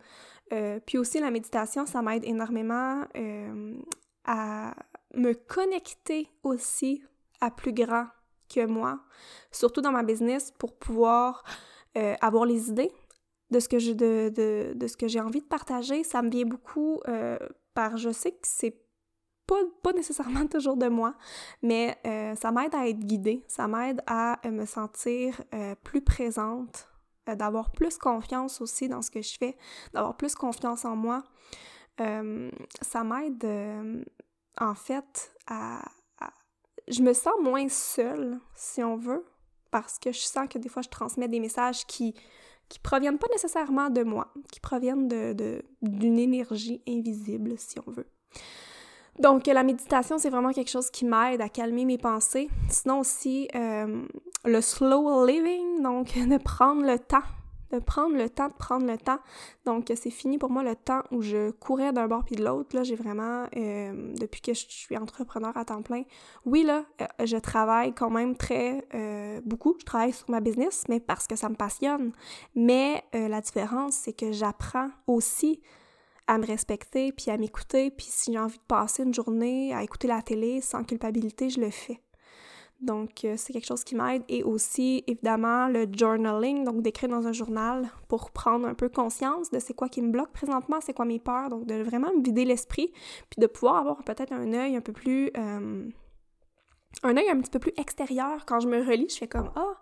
Euh, 0.54 0.80
puis 0.86 0.98
aussi 0.98 1.20
la 1.20 1.32
méditation, 1.32 1.86
ça 1.86 2.02
m'aide 2.02 2.26
énormément 2.26 3.06
euh, 3.16 3.78
à 4.26 4.74
me 5.14 5.34
connecter 5.34 6.30
aussi 6.44 7.04
à 7.42 7.52
plus 7.52 7.74
grand 7.74 8.08
que 8.54 8.66
moi, 8.66 9.00
surtout 9.52 9.82
dans 9.82 9.92
ma 9.92 10.04
business 10.04 10.52
pour 10.58 10.78
pouvoir 10.78 11.44
avoir 12.22 12.46
les 12.46 12.70
idées 12.70 12.92
de 13.52 13.60
ce 13.60 13.70
que 13.70 13.80
je 13.80 13.92
de, 13.92 14.32
de, 14.34 14.74
de 14.76 14.88
ce 14.88 14.98
que 14.98 15.08
j'ai 15.08 15.20
envie 15.20 15.42
de 15.42 15.46
partager. 15.46 16.04
Ça 16.04 16.22
me 16.22 16.30
vient 16.30 16.46
beaucoup 16.46 17.02
par 17.74 17.98
je 17.98 18.12
sais 18.12 18.32
que 18.32 18.38
c'est 18.44 18.82
pas, 19.82 19.94
nécessairement 19.94 20.48
toujours 20.52 20.78
de 20.78 20.88
moi, 20.88 21.16
mais 21.62 21.98
euh, 22.06 22.36
ça 22.36 22.52
m'aide 22.52 22.76
à 22.76 22.88
être 22.88 23.00
guidée, 23.00 23.44
ça 23.48 23.68
m'aide 23.68 24.02
à 24.08 24.40
euh, 24.46 24.52
me 24.52 24.66
sentir 24.66 25.42
euh, 25.54 25.76
plus 25.84 26.02
présente, 26.02 26.88
d'avoir 27.28 27.72
plus 27.72 27.98
confiance 27.98 28.62
aussi 28.62 28.90
dans 28.90 29.02
ce 29.02 29.12
que 29.12 29.22
je 29.22 29.38
fais, 29.38 29.56
d'avoir 29.94 30.18
plus 30.18 30.36
confiance 30.36 30.86
en 30.86 30.96
moi. 30.96 31.24
ça 31.98 33.04
m'aide 33.04 33.46
en 34.58 34.76
fait 34.76 35.32
à, 35.48 35.82
Je 36.88 37.02
me 37.04 37.14
sens 37.14 37.36
moins 37.42 37.70
seule, 37.70 38.40
si 38.56 38.84
on 38.84 38.98
veut, 38.98 39.24
parce 39.70 40.00
que 40.00 40.12
je 40.12 40.20
sens 40.20 40.48
que 40.50 40.58
des 40.58 40.68
fois 40.68 40.82
je 40.82 40.90
transmets 40.90 41.28
des 41.28 41.40
messages 41.40 41.86
qui 41.86 42.16
qui 42.72 42.80
proviennent 42.80 43.18
pas 43.18 43.28
nécessairement 43.32 43.90
de 43.90 44.04
moi, 44.04 44.34
qui 44.52 44.62
proviennent 44.62 45.08
de 45.08 45.62
d'une 45.82 46.18
énergie 46.18 46.82
invisible, 46.88 47.54
si 47.58 47.76
on 47.86 47.92
veut. 47.92 48.08
Donc, 49.20 49.46
la 49.46 49.64
méditation, 49.64 50.18
c'est 50.18 50.30
vraiment 50.30 50.52
quelque 50.52 50.70
chose 50.70 50.90
qui 50.90 51.06
m'aide 51.06 51.42
à 51.42 51.50
calmer 51.50 51.84
mes 51.84 51.98
pensées. 51.98 52.50
Sinon 52.70 53.02
aussi, 53.02 53.50
euh, 53.56 54.04
le 54.46 54.62
slow 54.62 55.26
living, 55.26 55.84
donc 55.84 56.14
de 56.16 56.38
prendre 56.38 56.84
le 56.84 56.98
temps, 56.98 57.28
de 57.72 57.80
prendre 57.80 58.16
le 58.16 58.30
temps, 58.30 58.48
de 58.48 58.54
prendre 58.54 58.86
le 58.86 58.98
temps. 58.98 59.20
Donc, 59.66 59.92
c'est 59.96 60.10
fini 60.10 60.38
pour 60.38 60.50
moi 60.50 60.64
le 60.64 60.76
temps 60.76 61.02
où 61.12 61.22
je 61.22 61.52
courais 61.52 61.94
d'un 61.94 62.08
bord 62.08 62.24
puis 62.24 62.36
de 62.36 62.44
l'autre. 62.44 62.76
Là, 62.76 62.84
j'ai 62.84 62.96
vraiment, 62.96 63.46
euh, 63.56 64.14
depuis 64.20 64.42
que 64.42 64.54
je 64.54 64.66
suis 64.68 64.98
entrepreneur 64.98 65.56
à 65.56 65.66
temps 65.66 65.82
plein, 65.82 66.04
oui, 66.46 66.64
là, 66.64 66.86
euh, 67.02 67.06
je 67.26 67.38
travaille 67.38 67.94
quand 67.94 68.10
même 68.10 68.36
très 68.36 68.88
beaucoup. 69.46 69.76
Je 69.80 69.86
travaille 69.86 70.14
sur 70.14 70.30
ma 70.30 70.40
business, 70.40 70.84
mais 70.90 71.00
parce 71.00 71.28
que 71.28 71.36
ça 71.36 71.50
me 71.50 71.56
passionne. 71.56 72.12
Mais 72.56 73.04
la 73.14 73.42
différence, 73.42 73.94
c'est 73.96 74.14
que 74.14 74.32
j'apprends 74.32 74.90
aussi 75.08 75.62
à 76.28 76.38
me 76.38 76.46
respecter, 76.46 77.12
puis 77.12 77.30
à 77.30 77.38
m'écouter, 77.38 77.92
puis 77.92 78.08
si 78.10 78.32
j'ai 78.32 78.40
envie 78.40 78.58
de 78.58 78.64
passer 78.64 79.04
une 79.04 79.14
journée 79.14 79.74
à 79.74 79.84
écouter 79.84 80.08
la 80.08 80.22
télé 80.22 80.62
sans 80.62 80.84
culpabilité, 80.84 81.50
je 81.50 81.60
le 81.60 81.70
fais. 81.70 82.02
Donc, 82.82 83.26
euh, 83.26 83.36
c'est 83.38 83.54
quelque 83.54 83.68
chose 83.68 83.84
qui 83.84 83.96
m'aide. 83.96 84.24
Et 84.28 84.44
aussi, 84.44 85.04
évidemment, 85.06 85.68
le 85.68 85.88
journaling, 85.92 86.64
donc 86.64 86.82
d'écrire 86.82 87.10
dans 87.10 87.28
un 87.28 87.32
journal 87.32 87.90
pour 88.08 88.32
prendre 88.32 88.68
un 88.68 88.74
peu 88.74 88.90
conscience 88.90 89.52
de 89.52 89.60
c'est 89.60 89.76
quoi 89.76 89.88
qui 89.88 90.02
me 90.02 90.12
bloque 90.12 90.32
présentement, 90.32 90.80
c'est 90.82 90.94
quoi 90.94 91.06
mes 91.06 91.20
peurs, 91.20 91.50
donc 91.50 91.66
de 91.68 91.76
vraiment 91.84 92.12
me 92.18 92.24
vider 92.24 92.44
l'esprit, 92.44 92.92
puis 93.30 93.40
de 93.40 93.46
pouvoir 93.46 93.78
avoir 93.78 94.04
peut-être 94.04 94.34
un 94.34 94.52
œil 94.54 94.76
un 94.76 94.82
peu 94.82 94.94
plus... 94.94 95.30
Euh, 95.38 95.90
un 97.04 97.18
œil 97.18 97.30
un 97.30 97.40
petit 97.40 97.50
peu 97.50 97.60
plus 97.60 97.74
extérieur. 97.78 98.46
Quand 98.46 98.60
je 98.60 98.68
me 98.68 98.84
relis, 98.84 99.10
je 99.10 99.18
fais 99.18 99.28
comme 99.28 99.50
«Ah, 99.56 99.74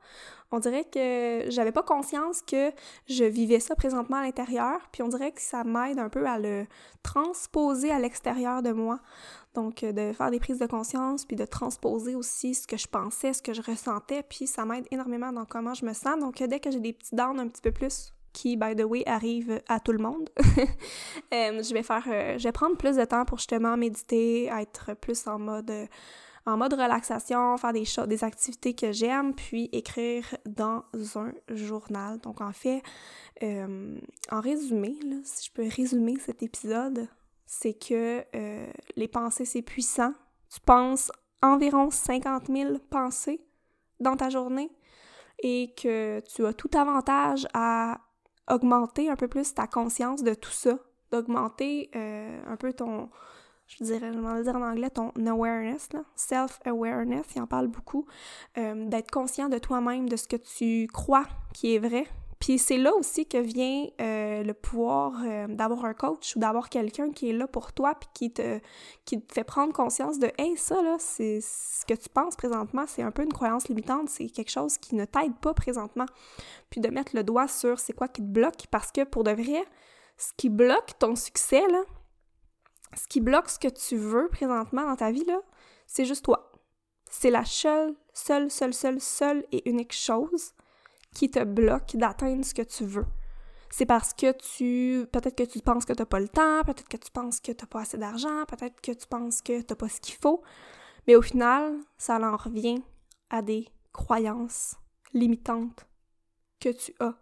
on 0.52 0.60
dirait 0.60 0.86
que 0.86 1.46
j'avais 1.50 1.72
pas 1.72 1.84
conscience 1.84 2.42
que 2.42 2.72
je 3.08 3.24
vivais 3.24 3.60
ça 3.60 3.76
présentement 3.76 4.18
à 4.18 4.24
l'intérieur, 4.24 4.80
puis 4.92 5.04
on 5.04 5.08
dirait 5.08 5.32
que 5.32 5.42
ça 5.42 5.64
m'aide 5.64 6.00
un 6.00 6.10
peu 6.10 6.26
à 6.26 6.40
le 6.40 6.66
transposer 7.04 7.92
à 7.92 8.00
l'extérieur 8.00 8.62
de 8.62 8.72
moi. 8.72 9.00
Donc, 9.56 9.84
euh, 9.84 9.92
de 9.92 10.14
faire 10.14 10.32
des 10.32 10.40
prises 10.40 10.60
de 10.60 10.68
conscience, 10.68 11.26
puis 11.26 11.36
de 11.36 11.46
transposer 11.46 12.16
aussi 12.16 12.54
ce 12.54 12.68
que 12.68 12.78
je 12.78 12.88
pensais, 12.88 13.34
ce 13.34 13.42
que 13.42 13.54
je 13.54 13.62
ressentais, 13.62 14.24
puis 14.24 14.48
ça 14.48 14.66
m'aide 14.66 14.86
énormément 14.92 15.32
dans 15.32 15.46
comment 15.46 15.74
je 15.74 15.86
me 15.86 15.94
sens. 15.94 16.20
Donc, 16.20 16.42
dès 16.42 16.60
que 16.60 16.72
j'ai 16.72 16.80
des 16.80 16.94
petits 16.94 17.16
downs 17.16 17.40
un 17.40 17.48
petit 17.48 17.62
peu 17.62 17.72
plus, 17.72 18.14
qui, 18.32 18.58
by 18.58 18.76
the 18.76 18.84
way, 18.84 19.04
arrivent 19.08 19.62
à 19.68 19.80
tout 19.80 19.92
le 19.92 19.98
monde, 19.98 20.30
euh, 20.38 21.64
je 21.64 21.74
vais 21.74 21.84
faire, 21.84 22.06
euh, 22.08 22.38
je 22.38 22.44
vais 22.44 22.52
prendre 22.52 22.78
plus 22.78 22.96
de 22.96 23.06
temps 23.06 23.26
pour 23.26 23.38
justement 23.38 23.76
méditer, 23.76 24.46
être 24.46 24.94
plus 24.96 25.28
en 25.28 25.40
mode 25.40 25.72
en 26.50 26.58
mode 26.58 26.74
relaxation, 26.74 27.58
faire 27.58 27.74
des, 27.74 27.86
choses, 27.86 28.08
des 28.08 28.24
activités 28.24 28.74
que 28.74 28.92
j'aime, 28.92 29.34
puis 29.34 29.70
écrire 29.72 30.26
dans 30.46 30.84
un 31.16 31.32
journal. 31.50 32.20
Donc 32.20 32.42
en 32.42 32.52
fait, 32.52 32.82
euh, 33.44 33.98
en 34.32 34.42
résumé, 34.42 34.98
si 35.24 35.48
je 35.48 35.52
peux 35.54 35.68
résumer 35.68 36.18
cet 36.20 36.44
épisode, 36.44 37.08
c'est 37.46 37.74
que 37.74 38.24
euh, 38.36 38.68
les 38.96 39.08
pensées, 39.08 39.46
c'est 39.46 39.62
puissant. 39.62 40.14
Tu 40.54 40.60
penses 40.62 41.12
environ 41.42 41.90
50 41.90 42.48
000 42.48 42.78
pensées 42.90 43.42
dans 44.00 44.16
ta 44.16 44.30
journée 44.30 44.70
et 45.42 45.74
que 45.76 46.22
tu 46.22 46.46
as 46.46 46.54
tout 46.54 46.70
avantage 46.74 47.48
à 47.54 48.00
augmenter 48.50 49.10
un 49.10 49.16
peu 49.16 49.28
plus 49.28 49.54
ta 49.54 49.68
conscience 49.68 50.24
de 50.24 50.34
tout 50.34 50.52
ça, 50.52 50.78
d'augmenter 51.12 51.90
euh, 51.96 52.42
un 52.48 52.58
peu 52.58 52.74
ton, 52.74 53.10
je 53.70 53.84
dirais, 53.84 54.12
je 54.12 54.20
vais 54.20 54.44
dire 54.44 54.56
en 54.56 54.64
anglais, 54.64 54.90
ton 54.90 55.12
awareness, 55.26 55.90
self-awareness, 56.16 57.26
il 57.36 57.42
en 57.42 57.48
parle 57.48 57.68
beaucoup, 57.68 58.06
euh, 58.58 58.86
d'être 58.88 59.12
conscient 59.12 59.48
de 59.48 59.60
toi-même, 59.60 60.10
de 60.10 60.16
ce 60.16 60.28
que 60.28 60.36
tu 60.36 60.88
crois 60.92 61.26
qui 61.54 61.76
est 61.76 61.80
vrai. 61.80 62.08
Puis 62.40 62.58
c'est 62.58 62.78
là 62.78 62.96
aussi 62.96 63.26
que 63.26 63.38
vient 63.38 63.86
euh, 64.00 64.44
le 64.44 64.54
pouvoir 64.54 65.14
euh, 65.26 65.48
d'avoir 65.48 65.84
un 65.84 65.94
coach 65.94 66.36
ou 66.36 66.40
d'avoir 66.40 66.70
quelqu'un 66.70 67.12
qui 67.12 67.30
est 67.30 67.34
là 67.34 67.48
pour 67.48 67.74
toi 67.74 67.96
puis 67.96 68.10
qui 68.14 68.32
te, 68.32 68.60
qui 69.04 69.22
te 69.22 69.34
fait 69.34 69.44
prendre 69.44 69.74
conscience 69.74 70.20
de 70.20 70.32
«Hey, 70.38 70.56
ça, 70.56 70.82
là, 70.82 70.96
c'est 71.00 71.42
ce 71.42 71.86
que 71.86 71.94
tu 71.94 72.08
penses 72.08 72.38
présentement, 72.38 72.86
c'est 72.88 73.04
un 73.04 73.12
peu 73.12 73.24
une 73.24 73.34
croyance 73.34 73.68
limitante, 73.68 74.10
c'est 74.10 74.30
quelque 74.30 74.52
chose 74.52 74.78
qui 74.78 74.96
ne 74.96 75.04
t'aide 75.04 75.36
pas 75.42 75.54
présentement.» 75.54 76.06
Puis 76.70 76.80
de 76.80 76.90
mettre 76.90 77.14
le 77.14 77.24
doigt 77.24 77.50
sur 77.50 77.78
c'est 77.78 77.94
quoi 77.94 78.08
qui 78.08 78.22
te 78.22 78.28
bloque 78.28 78.68
parce 78.72 78.92
que 78.92 79.04
pour 79.04 79.26
de 79.26 79.32
vrai, 79.32 79.66
ce 80.18 80.32
qui 80.38 80.50
bloque 80.50 80.98
ton 80.98 81.18
succès, 81.18 81.68
là, 81.68 81.84
ce 82.96 83.08
qui 83.08 83.22
bloque 83.22 83.50
ce 83.50 83.60
que 83.60 83.68
tu 83.68 83.98
veux 83.98 84.28
présentement 84.30 84.86
dans 84.86 84.96
ta 84.96 85.12
vie, 85.12 85.26
là, 85.26 85.40
c'est 85.88 86.06
juste 86.06 86.26
toi. 86.26 86.52
C'est 87.10 87.32
la 87.32 87.46
seule, 87.46 87.96
seule, 88.14 88.52
seule, 88.52 88.74
seule, 88.74 89.02
seule 89.02 89.46
et 89.52 89.68
unique 89.70 89.94
chose 89.94 90.54
qui 91.14 91.30
te 91.32 91.44
bloque 91.44 91.96
d'atteindre 91.96 92.46
ce 92.46 92.54
que 92.54 92.62
tu 92.62 92.86
veux. 92.86 93.06
C'est 93.72 93.86
parce 93.86 94.14
que 94.14 94.32
tu. 94.32 95.06
Peut-être 95.12 95.36
que 95.36 95.44
tu 95.44 95.60
penses 95.60 95.86
que 95.86 95.94
tu 95.94 96.02
n'as 96.02 96.06
pas 96.06 96.20
le 96.20 96.28
temps, 96.28 96.64
peut-être 96.64 96.88
que 96.88 96.98
tu 96.98 97.12
penses 97.12 97.40
que 97.40 97.52
tu 97.52 97.64
n'as 97.64 97.68
pas 97.68 97.82
assez 97.82 97.98
d'argent, 97.98 98.46
peut-être 98.48 98.82
que 98.82 98.92
tu 98.92 99.08
penses 99.08 99.42
que 99.42 99.62
tu 99.62 99.66
n'as 99.70 99.76
pas 99.76 99.90
ce 99.90 100.02
qu'il 100.02 100.16
faut. 100.16 100.42
Mais 101.08 101.16
au 101.16 101.22
final, 101.22 101.78
ça 101.98 102.20
en 102.20 102.36
revient 102.36 102.82
à 103.30 103.42
des 103.42 103.68
croyances 103.94 104.76
limitantes 105.14 105.88
que 106.60 106.70
tu 106.70 106.94
as. 107.00 107.16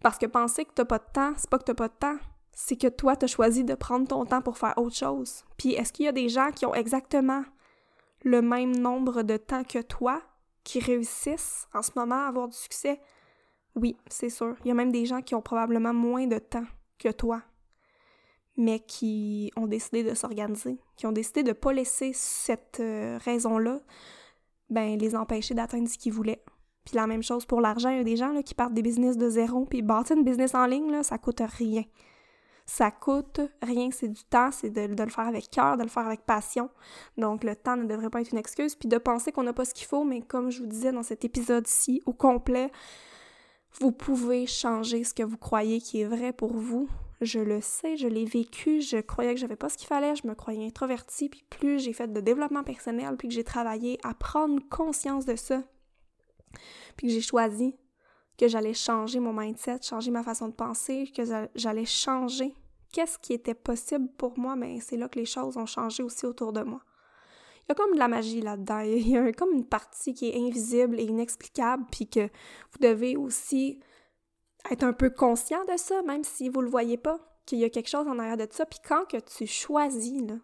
Parce 0.00 0.18
que 0.18 0.26
penser 0.26 0.64
que 0.64 0.74
tu 0.74 0.82
n'as 0.82 0.86
pas 0.86 0.98
de 0.98 1.12
temps, 1.12 1.32
c'est 1.36 1.48
pas 1.48 1.58
que 1.58 1.64
tu 1.64 1.70
n'as 1.70 1.76
pas 1.76 1.88
de 1.88 1.94
temps, 1.94 2.18
c'est 2.58 2.76
que 2.76 2.86
toi, 2.86 3.16
tu 3.16 3.26
as 3.26 3.28
choisi 3.28 3.64
de 3.64 3.74
prendre 3.74 4.08
ton 4.08 4.24
temps 4.24 4.40
pour 4.40 4.56
faire 4.56 4.72
autre 4.78 4.96
chose. 4.96 5.44
Puis 5.58 5.74
est-ce 5.74 5.92
qu'il 5.92 6.06
y 6.06 6.08
a 6.08 6.12
des 6.12 6.30
gens 6.30 6.50
qui 6.52 6.64
ont 6.64 6.74
exactement 6.74 7.44
le 8.24 8.40
même 8.40 8.74
nombre 8.74 9.22
de 9.22 9.36
temps 9.36 9.62
que 9.62 9.82
toi 9.82 10.22
qui 10.64 10.80
réussissent 10.80 11.68
en 11.74 11.82
ce 11.82 11.90
moment 11.96 12.24
à 12.24 12.28
avoir 12.28 12.48
du 12.48 12.56
succès? 12.56 12.98
Oui, 13.74 13.98
c'est 14.08 14.30
sûr. 14.30 14.56
Il 14.64 14.68
y 14.68 14.70
a 14.70 14.74
même 14.74 14.90
des 14.90 15.04
gens 15.04 15.20
qui 15.20 15.34
ont 15.34 15.42
probablement 15.42 15.92
moins 15.92 16.26
de 16.26 16.38
temps 16.38 16.64
que 16.98 17.10
toi, 17.10 17.42
mais 18.56 18.80
qui 18.80 19.52
ont 19.56 19.66
décidé 19.66 20.02
de 20.02 20.14
s'organiser, 20.14 20.78
qui 20.96 21.06
ont 21.06 21.12
décidé 21.12 21.42
de 21.42 21.48
ne 21.48 21.52
pas 21.52 21.74
laisser 21.74 22.12
cette 22.14 22.80
euh, 22.80 23.18
raison-là 23.22 23.80
ben, 24.70 24.98
les 24.98 25.14
empêcher 25.14 25.52
d'atteindre 25.52 25.90
ce 25.90 25.98
qu'ils 25.98 26.14
voulaient. 26.14 26.42
Puis 26.86 26.96
la 26.96 27.06
même 27.06 27.22
chose 27.22 27.44
pour 27.44 27.60
l'argent, 27.60 27.90
il 27.90 27.98
y 27.98 28.00
a 28.00 28.04
des 28.04 28.16
gens 28.16 28.40
qui 28.40 28.54
partent 28.54 28.72
des 28.72 28.80
business 28.80 29.18
de 29.18 29.28
zéro, 29.28 29.66
puis 29.66 29.82
bâtir 29.82 30.16
une 30.16 30.24
business 30.24 30.54
en 30.54 30.64
ligne, 30.64 31.02
ça 31.02 31.18
coûte 31.18 31.42
rien 31.58 31.84
Ça 32.66 32.90
coûte 32.90 33.40
rien, 33.62 33.90
c'est 33.92 34.08
du 34.08 34.24
temps, 34.24 34.50
c'est 34.50 34.70
de, 34.70 34.80
le 35.02 35.10
faire 35.10 35.28
avec 35.28 35.48
cœur, 35.50 35.76
de 35.76 35.84
le 35.84 35.88
faire 35.88 36.06
avec 36.06 36.26
passion. 36.26 36.68
Donc 37.16 37.44
le 37.44 37.54
temps 37.54 37.76
ne 37.76 37.86
devrait 37.86 38.10
pas 38.10 38.20
être 38.20 38.32
une 38.32 38.38
excuse. 38.38 38.74
Puis 38.74 38.88
de 38.88 38.98
penser 38.98 39.30
qu'on 39.30 39.44
n'a 39.44 39.52
pas 39.52 39.64
ce 39.64 39.72
qu'il 39.72 39.86
faut, 39.86 40.02
mais 40.02 40.20
comme 40.20 40.50
je 40.50 40.60
vous 40.60 40.66
disais 40.66 40.90
dans 40.90 41.04
cet 41.04 41.24
épisode-ci, 41.24 42.02
au 42.06 42.12
complet, 42.12 42.72
vous 43.80 43.92
pouvez 43.92 44.46
changer 44.46 45.04
ce 45.04 45.14
que 45.14 45.22
vous 45.22 45.36
croyez 45.36 45.80
qui 45.80 46.00
est 46.00 46.06
vrai 46.06 46.32
pour 46.32 46.54
vous. 46.54 46.88
Je 47.20 47.38
le 47.38 47.60
sais, 47.60 47.96
je 47.96 48.08
l'ai 48.08 48.24
vécu, 48.24 48.80
je 48.80 48.98
croyais 48.98 49.32
que 49.34 49.40
j'avais 49.40 49.56
pas 49.56 49.68
ce 49.68 49.78
qu'il 49.78 49.86
fallait, 49.86 50.16
je 50.16 50.26
me 50.26 50.34
croyais 50.34 50.66
introvertie, 50.66 51.28
puis 51.28 51.44
plus 51.48 51.78
j'ai 51.78 51.92
fait 51.92 52.12
de 52.12 52.20
développement 52.20 52.62
personnel, 52.62 53.16
puis 53.16 53.28
que 53.28 53.34
j'ai 53.34 53.44
travaillé 53.44 53.98
à 54.02 54.12
prendre 54.12 54.60
conscience 54.68 55.24
de 55.24 55.34
ça, 55.34 55.62
puis 56.96 57.06
que 57.06 57.12
j'ai 57.14 57.22
choisi 57.22 57.74
que 58.38 58.48
j'allais 58.48 58.74
changer 58.74 59.20
mon 59.20 59.32
mindset, 59.32 59.82
changer 59.82 60.10
ma 60.10 60.22
façon 60.22 60.48
de 60.48 60.54
penser, 60.54 61.10
que 61.14 61.22
j'allais 61.54 61.84
changer 61.84 62.54
qu'est-ce 62.92 63.18
qui 63.18 63.32
était 63.32 63.54
possible 63.54 64.08
pour 64.16 64.38
moi, 64.38 64.56
mais 64.56 64.80
c'est 64.80 64.96
là 64.96 65.08
que 65.08 65.18
les 65.18 65.26
choses 65.26 65.56
ont 65.56 65.66
changé 65.66 66.02
aussi 66.02 66.26
autour 66.26 66.52
de 66.52 66.62
moi. 66.62 66.80
Il 67.62 67.70
y 67.70 67.72
a 67.72 67.74
comme 67.74 67.94
de 67.94 67.98
la 67.98 68.08
magie 68.08 68.40
là-dedans, 68.40 68.80
il 68.80 69.08
y 69.08 69.16
a 69.16 69.32
comme 69.32 69.52
une 69.52 69.66
partie 69.66 70.14
qui 70.14 70.28
est 70.28 70.36
invisible 70.38 71.00
et 71.00 71.04
inexplicable, 71.04 71.84
puis 71.90 72.08
que 72.08 72.28
vous 72.28 72.78
devez 72.80 73.16
aussi 73.16 73.80
être 74.70 74.84
un 74.84 74.92
peu 74.92 75.10
conscient 75.10 75.64
de 75.64 75.76
ça, 75.76 76.02
même 76.02 76.24
si 76.24 76.48
vous 76.48 76.60
le 76.60 76.70
voyez 76.70 76.96
pas, 76.96 77.18
qu'il 77.44 77.58
y 77.58 77.64
a 77.64 77.70
quelque 77.70 77.88
chose 77.88 78.06
en 78.06 78.18
arrière 78.18 78.36
de 78.36 78.48
ça. 78.50 78.66
Puis 78.66 78.80
quand 78.86 79.04
que 79.06 79.18
tu 79.18 79.46
choisis, 79.46 80.22
là, 80.22 80.34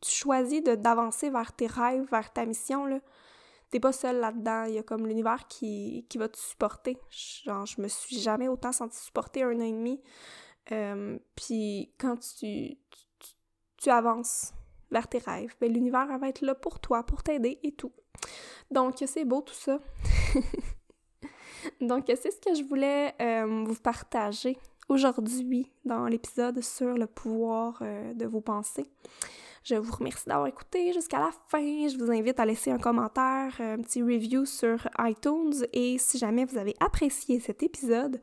tu 0.00 0.10
choisis 0.10 0.62
d'avancer 0.62 1.30
vers 1.30 1.52
tes 1.52 1.66
rêves, 1.66 2.06
vers 2.10 2.32
ta 2.32 2.46
mission, 2.46 2.86
là, 2.86 3.00
t'es 3.70 3.80
pas 3.80 3.92
seul 3.92 4.20
là-dedans. 4.20 4.64
Il 4.64 4.74
y 4.74 4.78
a 4.78 4.82
comme 4.82 5.06
l'univers 5.06 5.46
qui, 5.48 6.06
qui 6.08 6.18
va 6.18 6.28
te 6.28 6.38
supporter. 6.38 6.96
Genre, 7.44 7.66
je 7.66 7.80
me 7.80 7.88
suis 7.88 8.18
jamais 8.18 8.48
autant 8.48 8.72
sentie 8.72 8.98
supporter 8.98 9.42
un 9.42 9.56
an 9.56 9.64
et 9.64 9.72
demi. 9.72 10.00
Euh, 10.72 11.18
puis 11.34 11.92
quand 11.98 12.16
tu, 12.38 12.76
avances 13.86 14.52
vers 14.90 15.08
tes 15.08 15.18
rêves, 15.18 15.54
ben, 15.60 15.72
l'univers 15.72 16.06
va 16.18 16.28
être 16.28 16.42
là 16.42 16.54
pour 16.54 16.80
toi, 16.80 17.04
pour 17.04 17.22
t'aider 17.22 17.58
et 17.62 17.72
tout. 17.72 17.92
Donc, 18.70 18.96
c'est 19.06 19.24
beau 19.24 19.40
tout 19.40 19.54
ça. 19.54 19.78
Donc, 21.80 22.04
c'est 22.06 22.30
ce 22.30 22.40
que 22.40 22.54
je 22.54 22.64
voulais 22.64 23.14
euh, 23.20 23.64
vous 23.64 23.80
partager 23.80 24.58
aujourd'hui 24.88 25.70
dans 25.84 26.06
l'épisode 26.06 26.60
sur 26.60 26.94
le 26.94 27.06
pouvoir 27.06 27.78
euh, 27.82 28.14
de 28.14 28.26
vos 28.26 28.40
pensées. 28.40 28.90
Je 29.64 29.74
vous 29.74 29.94
remercie 29.94 30.28
d'avoir 30.28 30.46
écouté 30.46 30.92
jusqu'à 30.92 31.18
la 31.18 31.30
fin. 31.48 31.88
Je 31.88 31.98
vous 31.98 32.10
invite 32.10 32.40
à 32.40 32.46
laisser 32.46 32.70
un 32.70 32.78
commentaire, 32.78 33.54
un 33.58 33.78
petit 33.78 34.02
review 34.02 34.44
sur 34.44 34.88
iTunes 34.98 35.66
et 35.72 35.98
si 35.98 36.18
jamais 36.18 36.44
vous 36.44 36.58
avez 36.58 36.74
apprécié 36.80 37.40
cet 37.40 37.62
épisode, 37.62 38.20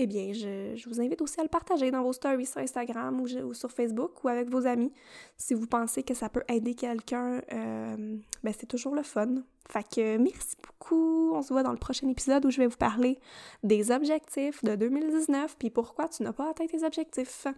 eh 0.00 0.06
bien, 0.06 0.32
je, 0.32 0.88
vous 0.88 1.00
invite 1.00 1.20
aussi 1.22 1.40
à 1.40 1.42
le 1.42 1.48
partager 1.48 1.90
dans 1.90 2.04
vos 2.04 2.12
stories 2.12 2.46
sur 2.46 2.58
Instagram 2.58 3.20
ou, 3.20 3.52
sur 3.52 3.72
Facebook 3.72 4.22
ou 4.22 4.28
avec 4.28 4.48
vos 4.48 4.64
amis. 4.64 4.92
Si 5.36 5.54
vous 5.54 5.66
pensez 5.66 6.04
que 6.04 6.14
ça 6.14 6.28
peut 6.28 6.44
aider 6.48 6.74
quelqu'un, 6.74 7.42
euh, 7.52 8.16
ben 8.44 8.54
c'est 8.56 8.66
toujours 8.66 8.94
le 8.94 9.02
fun. 9.02 9.42
Fait 9.68 9.82
que 9.82 10.16
merci 10.16 10.56
beaucoup. 10.62 11.32
On 11.34 11.42
se 11.42 11.52
voit 11.52 11.64
dans 11.64 11.72
le 11.72 11.78
prochain 11.78 12.08
épisode 12.08 12.46
où 12.46 12.50
je 12.50 12.58
vais 12.58 12.68
vous 12.68 12.76
parler 12.76 13.18
des 13.64 13.90
objectifs 13.90 14.62
de 14.62 14.76
2019 14.76 15.56
puis 15.58 15.68
pourquoi 15.68 16.08
tu 16.08 16.22
n'as 16.22 16.32
pas 16.32 16.50
atteint 16.50 16.66
tes 16.66 16.84
objectifs. 16.84 17.48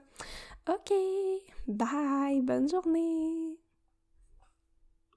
OK, 0.69 0.93
bye, 1.67 2.41
bonne 2.43 2.69
journée. 2.69 3.60